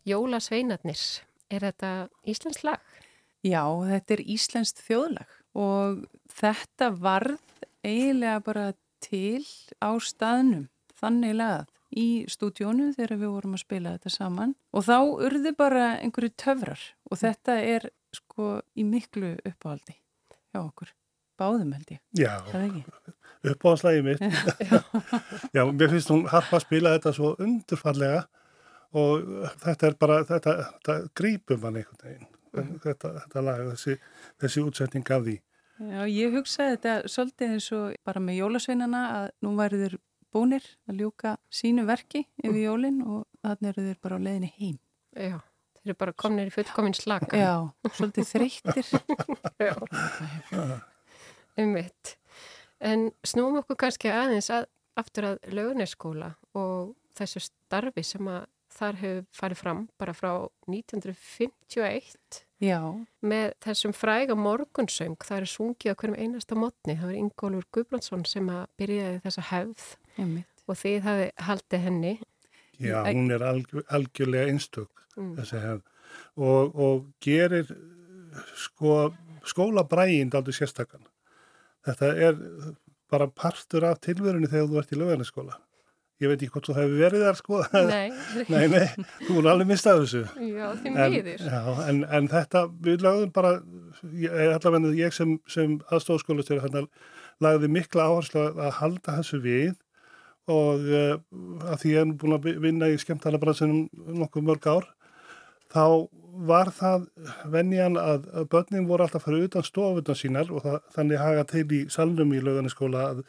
Jólasveinarnir, 0.05 0.99
er 1.49 1.63
þetta 1.65 1.91
Íslands 2.29 2.61
lag? 2.61 2.81
Já, 3.41 3.63
þetta 3.89 4.13
er 4.13 4.21
Íslands 4.35 4.75
þjóðlag 4.77 5.31
og 5.57 6.03
þetta 6.29 6.91
varð 6.93 7.39
eiginlega 7.85 8.43
bara 8.45 8.65
til 9.01 9.41
á 9.81 9.97
staðnum, 9.97 10.67
þannig 11.01 11.33
lagað 11.39 11.71
í 11.95 12.05
stúdjónu 12.29 12.91
þegar 12.93 13.15
við 13.23 13.33
vorum 13.33 13.57
að 13.57 13.63
spila 13.63 13.95
þetta 13.95 14.13
saman 14.13 14.53
og 14.75 14.85
þá 14.85 14.97
urði 15.25 15.55
bara 15.57 15.87
einhverju 15.97 16.35
töfrar 16.37 16.85
og 17.09 17.21
þetta 17.21 17.57
er 17.63 17.89
sko 18.13 18.59
í 18.77 18.85
miklu 18.85 19.35
uppáhaldi 19.41 19.97
hjá 20.53 20.61
okkur, 20.61 20.93
báðum 21.39 21.73
held 21.73 21.97
ég. 21.97 22.01
Já, 22.13 22.45
uppáhaldslægi 23.45 24.05
mitt. 24.05 24.21
Já, 25.55 25.65
mér 25.65 25.93
finnst 25.97 26.13
hún 26.13 26.27
harpa 26.29 26.59
að 26.59 26.67
spila 26.67 26.93
þetta 26.99 27.17
svo 27.17 27.35
undurfallega 27.41 28.25
og 28.95 29.27
þetta 29.63 29.89
er 29.89 29.97
bara, 29.99 30.21
þetta, 30.27 30.55
þetta 30.71 30.95
grípum 31.19 31.67
hann 31.67 31.81
einhvern 31.81 32.01
veginn, 32.05 32.29
mm. 32.55 32.71
þetta, 32.85 33.11
þetta 33.23 33.43
lag, 33.43 33.63
þessi, 33.73 33.97
þessi 34.43 34.63
útsetning 34.63 35.11
af 35.15 35.25
því. 35.27 35.35
Já, 35.75 36.01
ég 36.07 36.35
hugsaði 36.37 36.77
þetta 36.77 37.11
svolítið 37.11 37.55
eins 37.57 37.71
og 37.75 37.95
bara 38.07 38.21
með 38.23 38.37
jólasveinana 38.39 39.01
að 39.17 39.25
nú 39.43 39.55
væri 39.57 39.81
þeir 39.81 39.97
búnir 40.35 40.67
að 40.87 41.01
ljúka 41.01 41.35
sínu 41.51 41.83
verki 41.87 42.25
yfir 42.43 42.61
jólinn 42.61 43.01
og 43.03 43.25
þannig 43.43 43.69
eru 43.71 43.85
þeir 43.89 43.99
bara 44.03 44.19
á 44.19 44.25
leðinni 44.27 44.51
heim. 44.55 44.77
Já, 45.11 45.37
þeir 45.79 45.91
eru 45.91 45.97
bara 46.03 46.15
kominir 46.23 46.51
í 46.51 46.55
fullkominn 46.55 46.95
slaka. 46.95 47.39
Já, 47.39 47.53
svolítið 47.97 48.29
þreyttir. 48.31 48.91
Já, 49.67 49.75
um 51.59 51.75
mitt. 51.75 52.15
En 52.83 53.09
snúum 53.27 53.59
okkur 53.59 53.79
kannski 53.85 54.11
aðeins 54.11 54.51
að, 54.53 54.67
aftur 54.99 55.31
að 55.33 55.55
lögneskóla 55.55 56.33
og 56.55 56.95
þessu 57.15 57.43
starfi 57.49 58.03
sem 58.03 58.27
að 58.31 58.47
þar 58.75 58.99
hefur 59.01 59.23
farið 59.39 59.61
fram 59.61 59.81
bara 59.99 60.15
frá 60.15 60.31
1951 60.71 62.41
Já. 62.63 62.79
með 63.25 63.55
þessum 63.63 63.95
fræga 63.95 64.37
morgunsöng, 64.39 65.17
það 65.23 65.41
er 65.41 65.49
sungið 65.51 65.95
á 65.95 65.97
hverjum 65.99 66.19
einasta 66.19 66.57
mótni, 66.59 66.95
það 66.95 67.09
var 67.09 67.17
Ingólfur 67.19 67.67
Guðbrandsson 67.75 68.23
sem 68.29 68.51
að 68.51 68.63
byrjaði 68.79 69.19
þessa 69.25 69.47
hefð 69.51 69.89
Einmitt. 70.15 70.63
og 70.65 70.79
þið 70.79 71.01
hafi 71.09 71.27
haldið 71.49 71.85
henni 71.89 72.13
Já, 72.75 72.97
hún 73.07 73.31
er 73.31 73.43
alg 73.47 73.75
algjörlega 73.87 74.51
einstök 74.51 75.05
mm. 75.15 75.35
þessi 75.39 75.61
hefð 75.63 75.83
og, 76.35 76.75
og 76.75 77.05
gerir 77.23 77.69
sko 78.59 79.13
skólabrægind 79.45 80.35
aldrei 80.35 80.55
sérstakann 80.57 81.05
þetta 81.85 82.11
er 82.29 82.39
bara 83.11 83.27
partur 83.29 83.85
af 83.87 84.01
tilverunni 84.03 84.49
þegar 84.49 84.71
þú 84.71 84.81
ert 84.81 84.93
í 84.93 84.99
lögarniskóla 84.99 85.59
Ég 86.25 86.31
veit 86.31 86.41
ekki 86.41 86.53
hvort 86.55 86.69
þú 86.69 86.75
hefur 86.79 86.99
verið 86.99 87.25
þar 87.27 87.39
sko. 87.39 87.61
Nei. 87.85 88.07
nei, 88.53 88.65
nei, 88.73 89.07
þú 89.27 89.39
er 89.39 89.49
alveg 89.53 89.69
mistað 89.69 90.03
þessu. 90.03 90.23
Já, 90.49 90.67
því 90.81 90.93
miður. 90.95 91.45
Já, 91.45 91.59
en, 91.85 92.03
en 92.17 92.29
þetta, 92.31 92.65
við 92.87 93.05
lagðum 93.05 93.33
bara, 93.35 93.55
allavega 94.57 94.93
ég 94.97 95.15
sem, 95.15 95.37
sem 95.51 95.77
aðstofskólastöru 95.93 96.65
hann 96.65 96.89
lagði 97.43 97.69
mikla 97.71 98.09
áherslu 98.09 98.49
að 98.49 98.77
halda 98.79 99.19
þessu 99.19 99.41
við 99.43 99.73
og 100.51 100.83
uh, 100.93 101.15
að 101.71 101.79
því 101.81 101.93
ég 101.95 102.03
er 102.03 102.13
búin 102.21 102.37
að 102.37 102.51
vinna 102.61 102.89
í 102.91 102.99
skemmtala 103.01 103.41
bransunum 103.41 103.87
nokkuð 104.21 104.45
mörg 104.45 104.67
ár, 104.69 104.87
þá 105.73 105.85
var 106.45 106.69
það 106.75 107.07
venjan 107.51 107.97
að, 107.99 108.27
að 108.35 108.47
börnin 108.51 108.87
voru 108.89 109.05
alltaf 109.05 109.23
að 109.23 109.29
fara 109.29 109.47
utan 109.47 109.65
stofuna 109.65 110.15
sínar 110.19 110.51
og 110.51 110.65
það, 110.65 110.79
þannig 110.97 111.21
haga 111.21 111.45
til 111.49 111.65
í 111.65 111.81
salnum 111.91 112.33
í 112.35 112.41
löganiskóla 112.43 113.05
að 113.13 113.21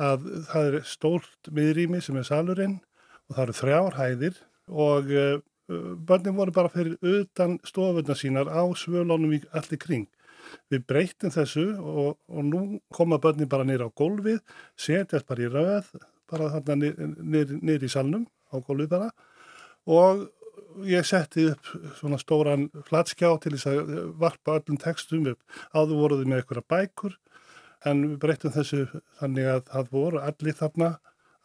að 0.00 0.26
það 0.48 0.68
er 0.68 0.86
stórt 0.88 1.50
miðrými 1.54 2.00
sem 2.04 2.16
er 2.20 2.26
salurinn 2.28 2.78
og 3.28 3.36
það 3.36 3.42
eru 3.44 3.56
þrjár 3.60 3.98
hæðir 3.98 4.40
og 4.70 5.12
uh, 5.12 5.36
börnin 6.06 6.38
voru 6.38 6.54
bara 6.54 6.72
fyrir 6.72 6.96
utan 7.02 7.58
stofuna 7.66 8.16
sínar 8.18 8.50
á 8.50 8.62
svölunum 8.74 9.36
allir 9.52 9.80
kring. 9.80 10.08
Við 10.70 10.82
breytum 10.88 11.30
þessu 11.30 11.66
og, 11.78 12.16
og 12.26 12.46
nú 12.46 12.80
koma 12.94 13.20
börnin 13.22 13.50
bara 13.50 13.66
nýra 13.66 13.86
á 13.86 13.94
gólfið, 13.94 14.40
setjast 14.74 15.28
bara 15.28 15.46
í 15.46 15.50
rauð, 15.52 15.92
bara 16.30 16.50
þarna 16.56 16.92
nýri 17.20 17.86
í 17.86 17.92
salnum 17.92 18.26
á 18.50 18.58
gólfið 18.58 18.94
bara 18.96 19.10
og 19.90 20.28
ég 20.86 21.06
setti 21.06 21.48
upp 21.50 21.70
svona 21.98 22.18
stóran 22.20 22.68
flatskjá 22.86 23.30
til 23.42 23.54
þess 23.56 23.68
að 23.70 23.92
varpa 24.20 24.58
öllum 24.58 24.78
textum 24.80 25.26
upp. 25.32 25.40
Áður 25.74 26.02
voruði 26.02 26.28
með 26.28 26.42
einhverja 26.42 26.66
bækur 26.70 27.16
en 27.88 28.02
við 28.06 28.16
breytum 28.22 28.54
þessu 28.54 28.82
þannig 29.20 29.48
að 29.54 29.62
það 29.70 29.92
voru 29.94 30.22
allir 30.22 30.56
þarna, 30.58 30.90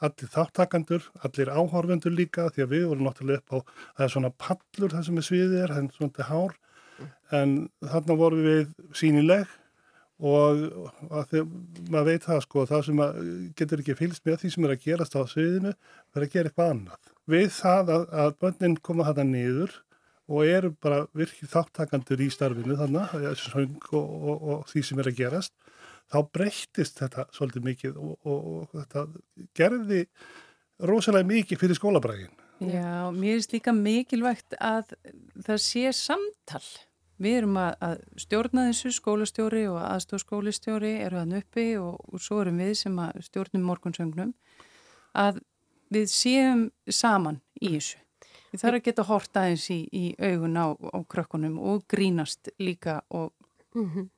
allir 0.03 0.31
þáttakandur, 0.33 1.09
allir 1.23 1.51
áhorfendur 1.51 2.15
líka 2.15 2.49
því 2.51 2.65
að 2.65 2.73
við 2.75 2.87
vorum 2.91 3.07
náttúrulega 3.07 3.43
upp 3.43 3.55
á, 3.55 3.57
það 3.97 4.07
er 4.07 4.15
svona 4.15 4.33
pallur 4.45 4.95
það 4.95 5.05
sem 5.07 5.21
er 5.21 5.27
sviðið 5.29 5.59
er, 5.61 5.75
það 5.75 5.83
er 5.83 5.99
svona 5.99 6.29
hár, 6.31 6.57
en 7.35 7.55
þarna 7.83 8.19
voru 8.19 8.41
við 8.43 8.73
sínileg 8.95 9.53
og 10.15 10.61
að 11.11 11.31
því 11.31 11.41
maður 11.91 12.05
veit 12.07 12.23
það 12.23 12.43
sko, 12.45 12.65
það 12.69 12.85
sem 12.87 13.01
getur 13.59 13.81
ekki 13.83 13.97
fylgst 13.99 14.27
með 14.27 14.37
því 14.41 14.51
sem 14.53 14.67
er 14.67 14.75
að 14.75 14.85
gerast 14.85 15.17
á 15.19 15.21
sviðinu, 15.27 15.73
verður 16.15 16.27
að 16.27 16.35
gera 16.35 16.51
eitthvað 16.51 16.71
annað. 16.71 17.09
Við 17.25 17.49
það 17.57 17.91
að, 17.95 18.05
að 18.23 18.37
bönnin 18.43 18.77
koma 18.85 19.07
þetta 19.09 19.25
niður 19.27 19.75
og 20.25 20.49
eru 20.49 20.71
bara 20.81 21.03
virkið 21.17 21.51
þáttakandur 21.51 22.23
í 22.23 22.29
starfinu 22.33 22.77
þannig, 22.79 23.15
og, 23.91 24.05
og, 24.15 24.47
og 24.53 24.63
því 24.71 24.85
sem 24.87 25.01
er 25.03 25.11
að 25.11 25.19
gerast, 25.19 25.53
þá 26.11 26.17
breyttist 26.33 26.99
þetta 27.01 27.27
svolítið 27.35 27.67
mikið 27.69 28.01
og, 28.01 28.15
og 28.25 28.73
þetta 28.73 29.05
gerði 29.57 30.01
rosalega 30.85 31.27
mikið 31.29 31.61
fyrir 31.61 31.79
skólabrægin. 31.79 32.33
Já, 32.63 33.11
mér 33.11 33.35
finnst 33.35 33.55
líka 33.55 33.73
mikilvægt 33.75 34.55
að 34.63 34.95
það 35.43 35.57
sé 35.63 35.89
samtal. 35.95 36.63
Við 37.19 37.37
erum 37.39 37.57
að, 37.59 37.75
að 37.87 37.99
stjórna 38.19 38.65
þessu 38.69 38.91
skólastjóri 38.95 39.65
og 39.71 39.79
aðstofskólistjóri 39.83 40.95
eru 41.03 41.21
þann 41.21 41.37
uppi 41.39 41.67
og 41.79 42.19
svo 42.19 42.41
erum 42.43 42.59
við 42.59 42.73
sem 42.81 42.97
að 42.99 43.21
stjórnum 43.27 43.67
morgunsögnum 43.69 44.33
að 45.15 45.39
við 45.95 46.09
séum 46.11 46.65
saman 46.91 47.39
í 47.61 47.77
þessu. 47.77 48.01
Við 48.51 48.61
þarfum 48.61 48.79
að 48.79 48.85
geta 48.87 49.07
hort 49.07 49.39
aðeins 49.39 49.69
í, 49.71 49.79
í 49.91 50.03
augun 50.19 50.59
á, 50.59 50.67
á 50.75 50.99
krökkunum 51.11 51.55
og 51.59 51.87
grínast 51.91 52.51
líka 52.59 53.01
og... 53.09 53.33
Mm 53.75 53.89
-hmm. 53.91 54.09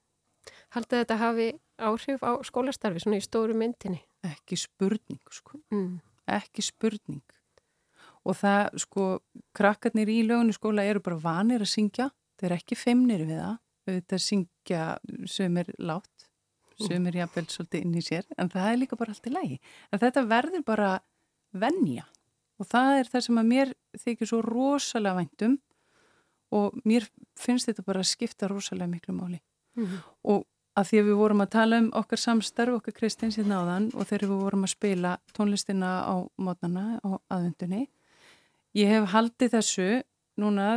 Haldið 0.69 0.99
þetta 1.01 1.17
hafi 1.17 1.47
áhrif 1.77 2.23
á 2.25 2.31
skólastarfi 2.45 3.03
svona 3.03 3.19
í 3.19 3.25
stóru 3.25 3.55
myndinni? 3.57 4.01
Ekki 4.27 4.57
spurning, 4.59 5.21
sko. 5.31 5.59
Mm. 5.73 5.99
Ekki 6.37 6.65
spurning. 6.65 7.23
Og 8.27 8.35
það, 8.35 8.79
sko, 8.83 9.07
krakkarnir 9.55 10.09
í 10.11 10.21
lögunu 10.27 10.55
skóla 10.55 10.83
eru 10.83 11.03
bara 11.03 11.19
vanir 11.21 11.63
að 11.63 11.71
syngja. 11.71 12.09
Þeir 12.37 12.49
eru 12.49 12.59
ekki 12.59 12.77
feimnir 12.77 13.23
við 13.23 13.39
það. 13.39 13.55
Þetta 13.87 14.19
syngja 14.19 14.85
sem 15.31 15.61
er 15.61 15.69
látt, 15.79 16.27
sem 16.81 17.05
er 17.07 17.21
jafnvel 17.21 17.45
svolítið 17.47 17.85
inn 17.85 17.95
í 17.95 18.03
sér. 18.03 18.27
En 18.35 18.51
það 18.51 18.71
er 18.71 18.81
líka 18.81 18.99
bara 18.99 19.15
allt 19.15 19.29
í 19.29 19.31
lægi. 19.31 19.59
En 19.91 20.01
þetta 20.03 20.25
verður 20.27 20.65
bara 20.67 20.91
vennja 21.55 22.03
og 22.57 22.67
það 22.69 22.99
er 22.99 23.09
það 23.11 23.25
sem 23.27 23.39
að 23.39 23.49
mér 23.51 23.73
þykir 24.01 24.29
svo 24.29 24.41
rosalega 24.45 25.19
væntum 25.19 25.57
og 26.57 26.77
mér 26.87 27.07
finnst 27.37 27.69
þetta 27.69 27.85
bara 27.85 28.03
að 28.03 28.11
skipta 28.11 28.49
rosalega 28.49 28.89
miklu 28.91 29.15
máli 29.15 29.39
mm 29.39 29.85
-hmm. 29.85 29.99
og 30.33 30.45
að 30.77 30.89
því 30.89 30.99
að 31.01 31.07
við 31.09 31.19
vorum 31.21 31.43
að 31.43 31.53
tala 31.55 31.79
um 31.81 31.87
okkar 31.97 32.21
samstarf, 32.21 32.77
okkar 32.79 32.95
kristins 32.97 33.39
í 33.41 33.45
náðan 33.47 33.89
og 33.95 34.09
þegar 34.09 34.27
við 34.27 34.43
vorum 34.43 34.67
að 34.67 34.73
spila 34.75 35.13
tónlistina 35.33 35.91
á 36.05 36.15
mótnana 36.37 36.85
á 37.01 37.09
aðvendunni 37.33 37.87
ég 38.77 38.93
hef 38.93 39.09
haldið 39.15 39.55
þessu 39.57 39.89
núna 40.37 40.69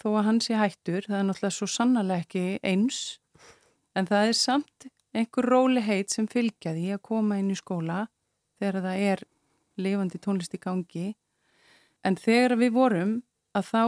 þó 0.00 0.08
að 0.14 0.24
hans 0.30 0.48
sé 0.48 0.56
hættur 0.58 1.04
það 1.06 1.18
er 1.20 1.28
náttúrulega 1.28 1.58
svo 1.58 1.68
sannarlega 1.70 2.24
ekki 2.24 2.46
eins 2.64 3.02
en 3.94 4.08
það 4.08 4.30
er 4.30 4.38
samt 4.38 4.88
einhver 5.14 5.46
róli 5.46 5.82
heit 5.84 6.10
sem 6.10 6.26
fylgjaði 6.30 6.90
að 6.96 7.04
koma 7.06 7.38
inn 7.38 7.52
í 7.54 7.58
skóla 7.58 8.06
þegar 8.58 8.82
það 8.86 9.04
er 9.10 9.22
lifandi 9.80 10.20
tónlist 10.22 10.54
í 10.54 10.62
gangi. 10.62 11.06
En 12.04 12.18
þegar 12.20 12.56
við 12.60 12.74
vorum 12.74 13.14
að 13.54 13.70
þá 13.70 13.84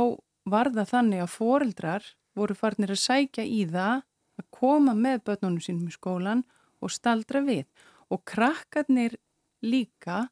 var 0.46 0.70
það 0.74 0.92
þannig 0.92 1.24
að 1.24 1.34
foreldrar 1.34 2.10
voru 2.38 2.56
farnir 2.56 2.94
að 2.94 3.02
sækja 3.02 3.44
í 3.44 3.64
það 3.70 4.04
að 4.40 4.48
koma 4.54 4.94
með 4.96 5.22
börnunum 5.28 5.62
sínum 5.64 5.90
í 5.90 5.94
skólan 5.94 6.44
og 6.82 6.92
staldra 6.92 7.42
við. 7.46 7.66
Og 8.12 8.22
krakkarnir 8.28 9.16
líka 9.64 10.26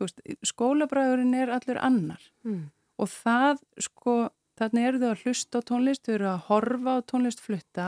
veist, 0.00 0.20
skólabræðurinn 0.46 1.34
er 1.38 1.52
allur 1.54 1.80
annar. 1.80 2.22
Mm. 2.44 2.70
og 2.94 3.08
það 3.10 3.62
sko 3.82 4.12
þannig 4.58 4.84
eru 4.86 5.00
þau 5.02 5.08
að 5.10 5.22
hlusta 5.24 5.58
á 5.58 5.66
tónlist 5.66 6.04
þau 6.06 6.14
eru 6.14 6.28
að 6.30 6.44
horfa 6.48 6.92
á 6.94 7.06
tónlistflutta 7.10 7.86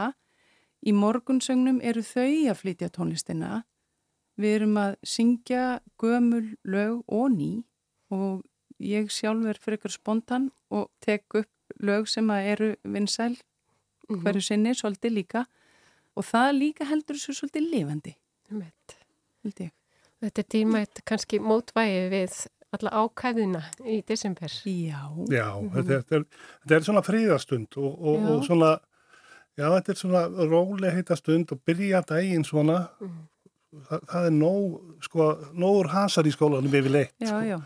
í 0.83 0.95
morgunsögnum 0.97 1.79
eru 1.83 2.03
þau 2.03 2.51
að 2.51 2.59
flytja 2.63 2.91
tónlistina. 2.91 3.63
Við 4.37 4.57
erum 4.59 4.77
að 4.81 4.97
syngja 5.07 5.81
gömul 6.03 6.57
lög 6.67 7.05
og 7.07 7.31
ný. 7.33 7.53
Og 8.13 8.43
ég 8.83 9.09
sjálf 9.11 9.47
er 9.49 9.61
fyrir 9.63 9.79
ykkur 9.79 9.95
spontan 9.95 10.51
og 10.71 10.91
tek 11.01 11.39
upp 11.39 11.79
lög 11.83 12.11
sem 12.11 12.29
eru 12.31 12.75
vinsæl 12.85 13.39
mhm. 14.09 14.23
hverju 14.25 14.45
sinni, 14.49 14.75
svolítið 14.75 15.17
líka 15.21 15.47
og 16.17 16.25
það 16.25 16.51
líka 16.61 16.89
heldur 16.89 17.19
þessu 17.19 17.37
svolítið 17.41 17.71
lifandi. 17.73 18.15
Þetta 20.17 20.43
er 20.43 20.49
tímætt 20.49 21.03
kannski 21.07 21.41
mótvægi 21.45 22.05
við 22.11 22.37
alla 22.77 22.91
ákæðina 23.05 23.63
í 23.85 24.01
desember. 24.09 24.51
Já. 24.65 25.03
Já, 25.31 25.61
mm 25.61 25.71
-hmm. 25.71 25.75
þetta, 25.75 26.17
er, 26.17 26.25
þetta 26.63 26.77
er 26.77 26.83
svona 26.83 27.03
fríðastund 27.03 27.77
og, 27.77 27.93
og, 28.03 28.31
og 28.31 28.45
svona, 28.45 28.79
já 29.57 29.67
þetta 29.77 29.93
er 29.93 29.97
svona 29.97 30.27
rólega 30.27 30.95
heitastund 30.95 31.53
og 31.53 31.61
byrja 31.65 32.01
daginn 32.01 32.45
svona 32.45 32.89
mm 33.01 33.09
-hmm 33.09 33.25
það, 33.85 34.07
það 34.11 34.29
er 34.29 34.35
nóg, 34.37 34.79
sko, 35.05 35.29
nógur 35.59 35.91
hasar 35.93 36.29
í 36.29 36.33
skólanum 36.35 36.75
yfirleitt. 36.75 37.15
Já, 37.23 37.37
já. 37.47 37.59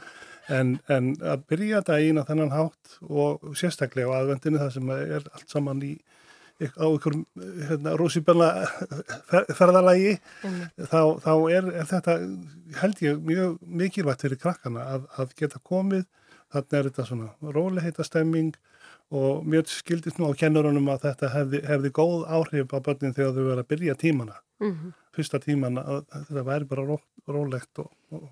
En, 0.50 0.74
en 0.90 1.12
að 1.22 1.44
byrja 1.50 1.82
daginn 1.86 2.18
á 2.18 2.26
þennan 2.26 2.54
hátt 2.54 2.96
og 3.06 3.52
sérstaklega 3.58 4.10
á 4.10 4.18
aðvendinu 4.18 4.58
það 4.58 4.72
sem 4.74 4.92
er 4.96 5.28
allt 5.30 5.52
saman 5.52 5.82
í 5.86 5.92
á 6.60 6.84
einhverjum 6.86 7.24
hérna, 7.68 7.94
rúsibjörna 7.98 8.48
ferðalagi 9.56 10.16
mm. 10.44 10.58
þá, 10.90 11.02
þá 11.24 11.32
er, 11.56 11.68
er 11.82 11.88
þetta 11.90 12.16
held 12.80 13.04
ég 13.04 13.22
mjög 13.26 13.60
mikilvægt 13.82 14.26
fyrir 14.26 14.40
krakkana 14.40 14.86
að, 14.96 15.06
að 15.16 15.36
geta 15.40 15.62
komið 15.64 16.04
þannig 16.50 16.78
er 16.78 16.90
þetta 16.90 17.06
svona 17.08 17.54
róleheita 17.56 18.06
stemming 18.06 18.52
og 19.10 19.46
mjög 19.46 19.70
skildist 19.72 20.20
nú 20.20 20.30
á 20.30 20.38
kennurunum 20.38 20.90
að 20.92 21.08
þetta 21.08 21.32
hefði, 21.34 21.62
hefði 21.66 21.92
góð 21.98 22.26
áhrif 22.30 22.74
á 22.74 22.78
börnin 22.78 23.16
þegar 23.16 23.34
þau 23.34 23.42
verið 23.42 23.64
að 23.64 23.70
byrja 23.72 23.98
tímana 23.98 24.36
mm 24.60 24.70
-hmm. 24.70 24.92
fyrsta 25.16 25.40
tíman 25.42 25.78
að 25.82 26.04
þetta 26.28 26.46
væri 26.46 26.70
bara 26.70 26.86
ró, 26.86 26.98
rólegt 27.26 27.78
og, 27.78 27.90
og, 28.10 28.28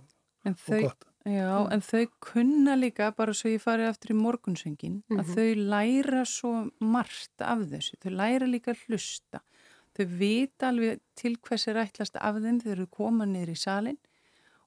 og 0.46 0.82
gott 0.82 1.08
Já, 1.28 1.68
en 1.68 1.82
þau 1.84 2.06
kunna 2.24 2.76
líka 2.78 3.10
bara 3.16 3.34
svo 3.36 3.50
ég 3.52 3.60
farið 3.60 3.90
aftur 3.90 4.14
í 4.14 4.16
morgunsöngin 4.16 4.94
mm 4.94 5.02
-hmm. 5.02 5.20
að 5.20 5.26
mhm. 5.26 5.34
þau 5.34 5.48
læra 5.74 6.24
svo 6.24 6.52
margt 6.80 7.42
af 7.44 7.66
þessu, 7.68 7.98
þau 8.02 8.12
læra 8.20 8.46
líka 8.46 8.74
hlusta. 8.86 9.42
Þau 9.98 10.06
vita 10.06 10.68
alveg 10.68 11.00
til 11.14 11.36
hvers 11.36 11.68
er 11.68 11.80
ætlast 11.82 12.16
af 12.16 12.34
þeim 12.36 12.60
þegar 12.62 12.78
þau 12.78 12.90
koma 12.90 13.26
niður 13.26 13.50
í 13.50 13.58
salin 13.58 13.98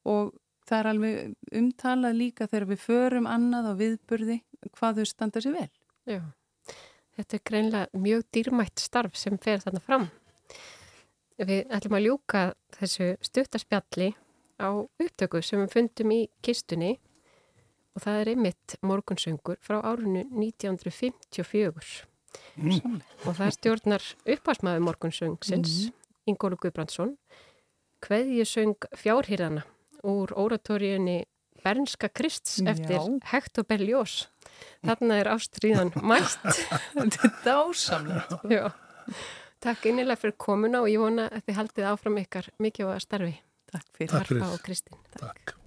og 0.03 0.33
það 0.67 0.79
er 0.79 0.87
alveg 0.87 1.35
umtalað 1.51 2.15
líka 2.15 2.47
þegar 2.47 2.67
við 2.67 2.79
förum 2.79 3.27
annað 3.27 3.71
á 3.71 3.73
viðburði 3.81 4.41
hvað 4.77 4.95
þau 4.95 5.05
standa 5.05 5.41
sér 5.41 5.53
vel. 5.53 5.69
Já, 6.05 6.21
þetta 7.17 7.37
er 7.37 7.45
greinlega 7.49 7.87
mjög 7.93 8.25
dýrmætt 8.33 8.79
starf 8.79 9.15
sem 9.15 9.37
fer 9.37 9.59
þarna 9.63 9.79
fram. 9.79 10.09
Við 11.41 11.65
ætlum 11.73 11.97
að 11.97 12.05
ljúka 12.05 12.53
þessu 12.77 13.15
stuttarspjalli 13.21 14.11
á 14.61 14.69
upptöku 14.77 15.41
sem 15.43 15.63
við 15.63 15.73
fundum 15.75 16.13
í 16.13 16.21
kistunni 16.45 16.91
og 17.95 18.05
það 18.05 18.19
er 18.21 18.31
einmitt 18.33 18.77
morgunsöngur 18.85 19.59
frá 19.65 19.79
árunnu 19.81 20.23
1954 20.29 22.05
mm. 22.55 23.01
og 23.25 23.39
það 23.39 23.55
stjórnar 23.57 24.07
uppásmaður 24.35 24.85
morgunsöngsins 24.87 25.73
mm. 25.89 25.97
Ingólu 26.31 26.59
Guðbrandsson 26.61 27.17
Kveðjusöng 28.01 28.87
fjárhýrana 28.97 29.65
úr 30.07 30.31
óratóriunni 30.33 31.25
Bernska 31.61 32.09
Krists 32.09 32.61
eftir 32.65 32.97
Já. 32.97 33.19
Hector 33.33 33.67
Berlioz 33.67 34.29
þarna 34.85 35.19
er 35.21 35.29
ástriðan 35.33 35.93
mætt 36.01 36.39
Þetta 36.95 37.27
er 37.27 37.37
dásamlega 37.45 38.71
Takk 39.61 39.91
innilega 39.91 40.17
fyrir 40.17 40.37
komuna 40.41 40.81
og 40.81 40.89
ég 40.89 41.01
vona 41.01 41.27
að 41.29 41.43
þið 41.45 41.57
haldið 41.59 41.87
áfram 41.91 42.15
ykkar 42.17 42.47
mikið 42.63 42.87
á 42.87 42.91
að 42.95 43.03
starfi. 43.03 43.33
Takk 43.71 43.97
fyrir. 43.97 44.13
Harpa 44.17 44.53
og 44.53 44.63
Kristinn. 44.65 44.99
Takk. 45.15 45.43
Takk. 45.45 45.60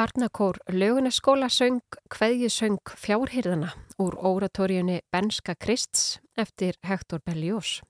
Barnakór 0.00 0.56
löguneskóla 0.72 1.48
söng 1.52 1.82
Kveðjusöng 2.08 2.80
fjárhyrðana 2.96 3.74
úr 4.00 4.14
óratorjunni 4.16 5.02
Benska 5.12 5.52
Krists 5.54 6.22
eftir 6.40 6.78
Hector 6.80 7.20
Berlioz. 7.20 7.82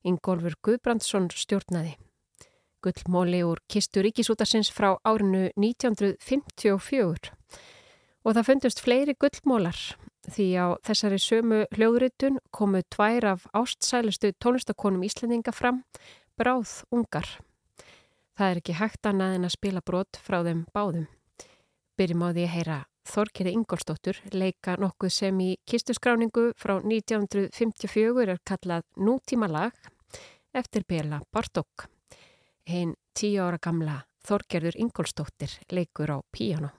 Ingólfur 0.00 0.56
Guðbrandsson 0.64 1.28
stjórnaði. 1.28 1.98
Gullmóli 2.80 3.42
úr 3.44 3.60
Kistu 3.68 4.00
Ríkisútarsins 4.00 4.72
frá 4.72 4.96
árinu 5.04 5.50
1954 5.60 7.36
og 8.24 8.32
það 8.32 8.48
fundust 8.48 8.80
fleiri 8.80 9.12
gullmólar 9.20 9.76
því 10.32 10.50
á 10.56 10.66
þessari 10.88 11.20
sömu 11.20 11.64
hljóðritun 11.76 12.40
komu 12.48 12.80
tvær 12.88 13.34
af 13.36 13.48
ástsælustu 13.52 14.32
tónlistakonum 14.40 15.04
Íslandinga 15.04 15.52
fram, 15.52 15.84
bráð 16.32 16.80
ungar. 16.88 17.28
Það 18.40 18.46
er 18.48 18.62
ekki 18.64 18.80
hægt 18.80 19.04
annað 19.04 19.34
en 19.36 19.50
að 19.50 19.58
spila 19.60 19.84
brot 19.84 20.16
frá 20.16 20.40
þeim 20.46 20.70
báðum. 20.72 21.10
Byrjum 21.98 22.24
á 22.24 22.28
því 22.32 22.44
að 22.46 22.52
heyra 22.56 22.76
Þorkeri 23.12 23.52
Ingolstóttur 23.52 24.18
leika 24.32 24.76
nokkuð 24.80 25.12
sem 25.12 25.40
í 25.44 25.50
kistuskráningu 25.68 26.44
frá 26.56 26.78
1954 26.78 28.24
er 28.24 28.40
kallað 28.48 28.86
Nútíma 28.96 29.50
lag 29.50 29.90
eftir 30.56 30.86
Bela 30.88 31.20
Bartók. 31.32 31.88
Hinn 32.64 32.94
tíu 33.12 33.42
ára 33.44 33.60
gamla 33.60 33.98
Þorkerður 34.24 34.78
Ingolstóttir 34.80 35.58
leikur 35.68 36.14
á 36.14 36.18
píjano. 36.32 36.72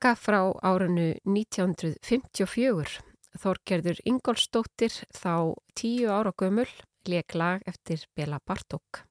Upptaka 0.00 0.16
frá 0.16 0.38
árinu 0.64 1.10
1954. 1.28 3.02
Þorgerður 3.36 3.98
Ingolstóttir 4.08 4.94
þá 5.12 5.52
tíu 5.76 6.08
ára 6.08 6.32
gömul 6.32 6.70
leik 7.04 7.34
lag 7.36 7.60
eftir 7.68 8.06
Bela 8.16 8.38
Bartók. 8.40 9.02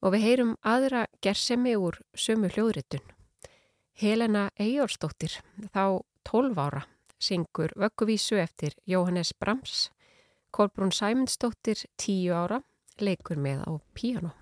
Og 0.00 0.14
við 0.14 0.24
heyrum 0.24 0.54
aðra 0.64 1.04
gersemi 1.20 1.74
úr 1.76 1.98
sömu 2.16 2.48
hljóðritun. 2.48 3.04
Helena 3.92 4.46
Eyjórstóttir 4.56 5.36
þá 5.76 6.00
12 6.32 6.56
ára 6.64 6.86
syngur 7.20 7.76
vögguvísu 7.76 8.40
eftir 8.40 8.72
Jóhannes 8.88 9.34
Brams. 9.36 9.90
Kolbrún 10.48 10.96
Sæmundstóttir 10.96 11.84
10 12.00 12.32
ára 12.32 12.62
leikur 12.96 13.36
með 13.36 13.68
á 13.68 13.72
píano. 13.92 14.32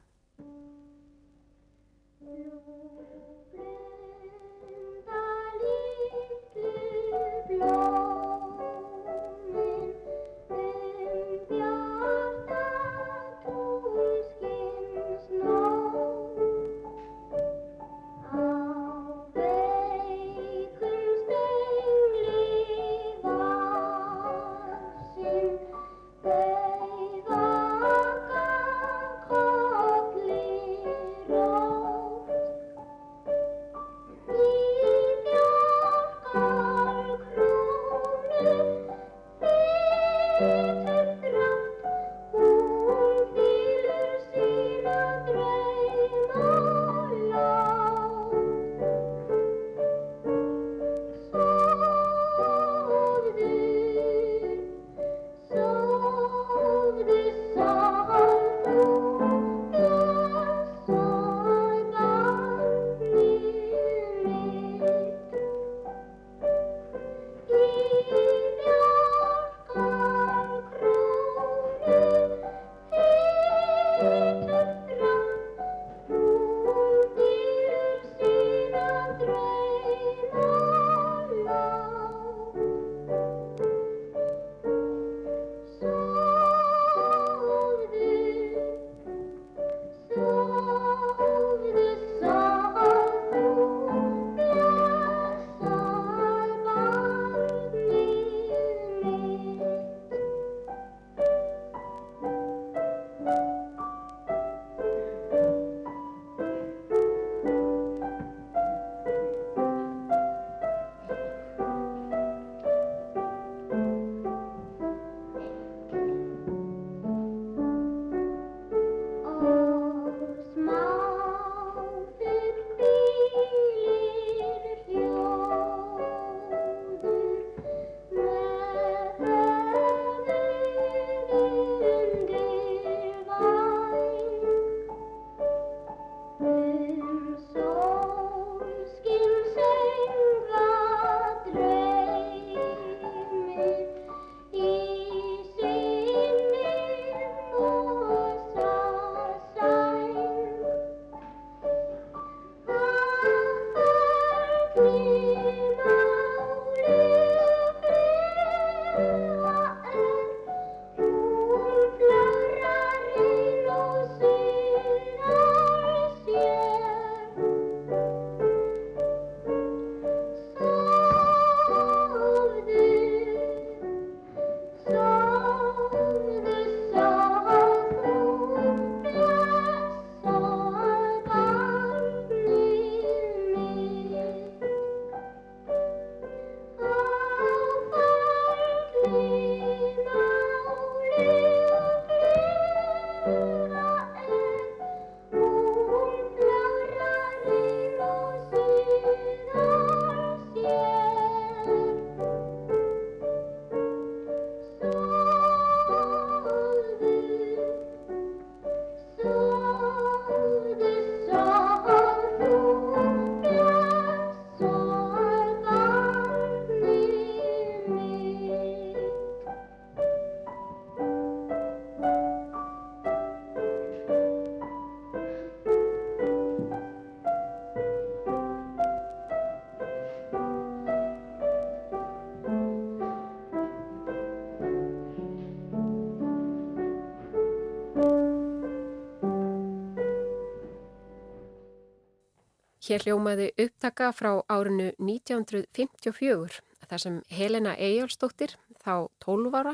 Hér 242.92 243.06
hljómaði 243.06 243.46
upptaka 243.56 244.10
frá 244.12 244.34
árinu 244.52 244.90
1954 245.00 246.58
þar 246.90 247.00
sem 247.00 247.14
Helena 247.32 247.70
Eyjálsdóttir, 247.80 248.52
þá 248.84 249.08
12 249.24 249.54
ára, 249.56 249.72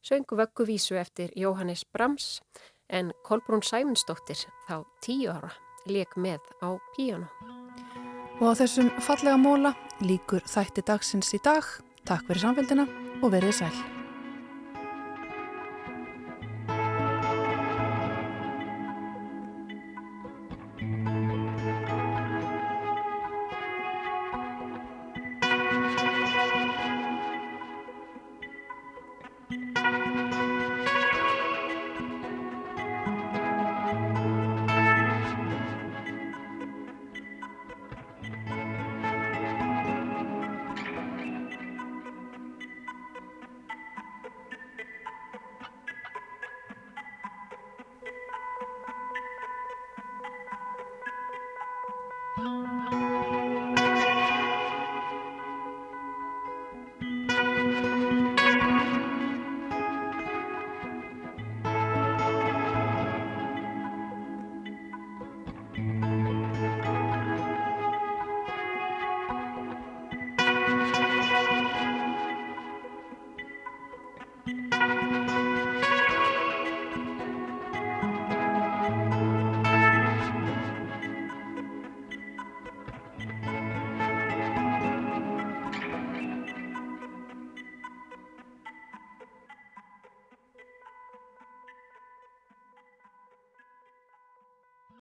söngu 0.00 0.38
vögguvísu 0.40 0.96
eftir 0.96 1.34
Jóhannes 1.36 1.82
Brams 1.92 2.38
en 2.88 3.10
Kolbrún 3.28 3.60
Sæmundsdóttir, 3.60 4.46
þá 4.64 4.80
10 5.04 5.34
ára, 5.34 5.50
leik 5.84 6.16
með 6.16 6.40
á 6.64 6.72
píjánu. 6.96 7.28
Og 8.40 8.48
á 8.48 8.52
þessum 8.62 8.88
fallega 8.96 9.36
móla 9.36 9.74
líkur 10.00 10.40
þætti 10.48 10.86
dagsins 10.88 11.36
í 11.36 11.42
dag. 11.44 11.68
Takk 12.08 12.24
fyrir 12.30 12.46
samfélgina 12.46 12.88
og 13.20 13.28
verið 13.36 13.60
sæl. 13.60 14.03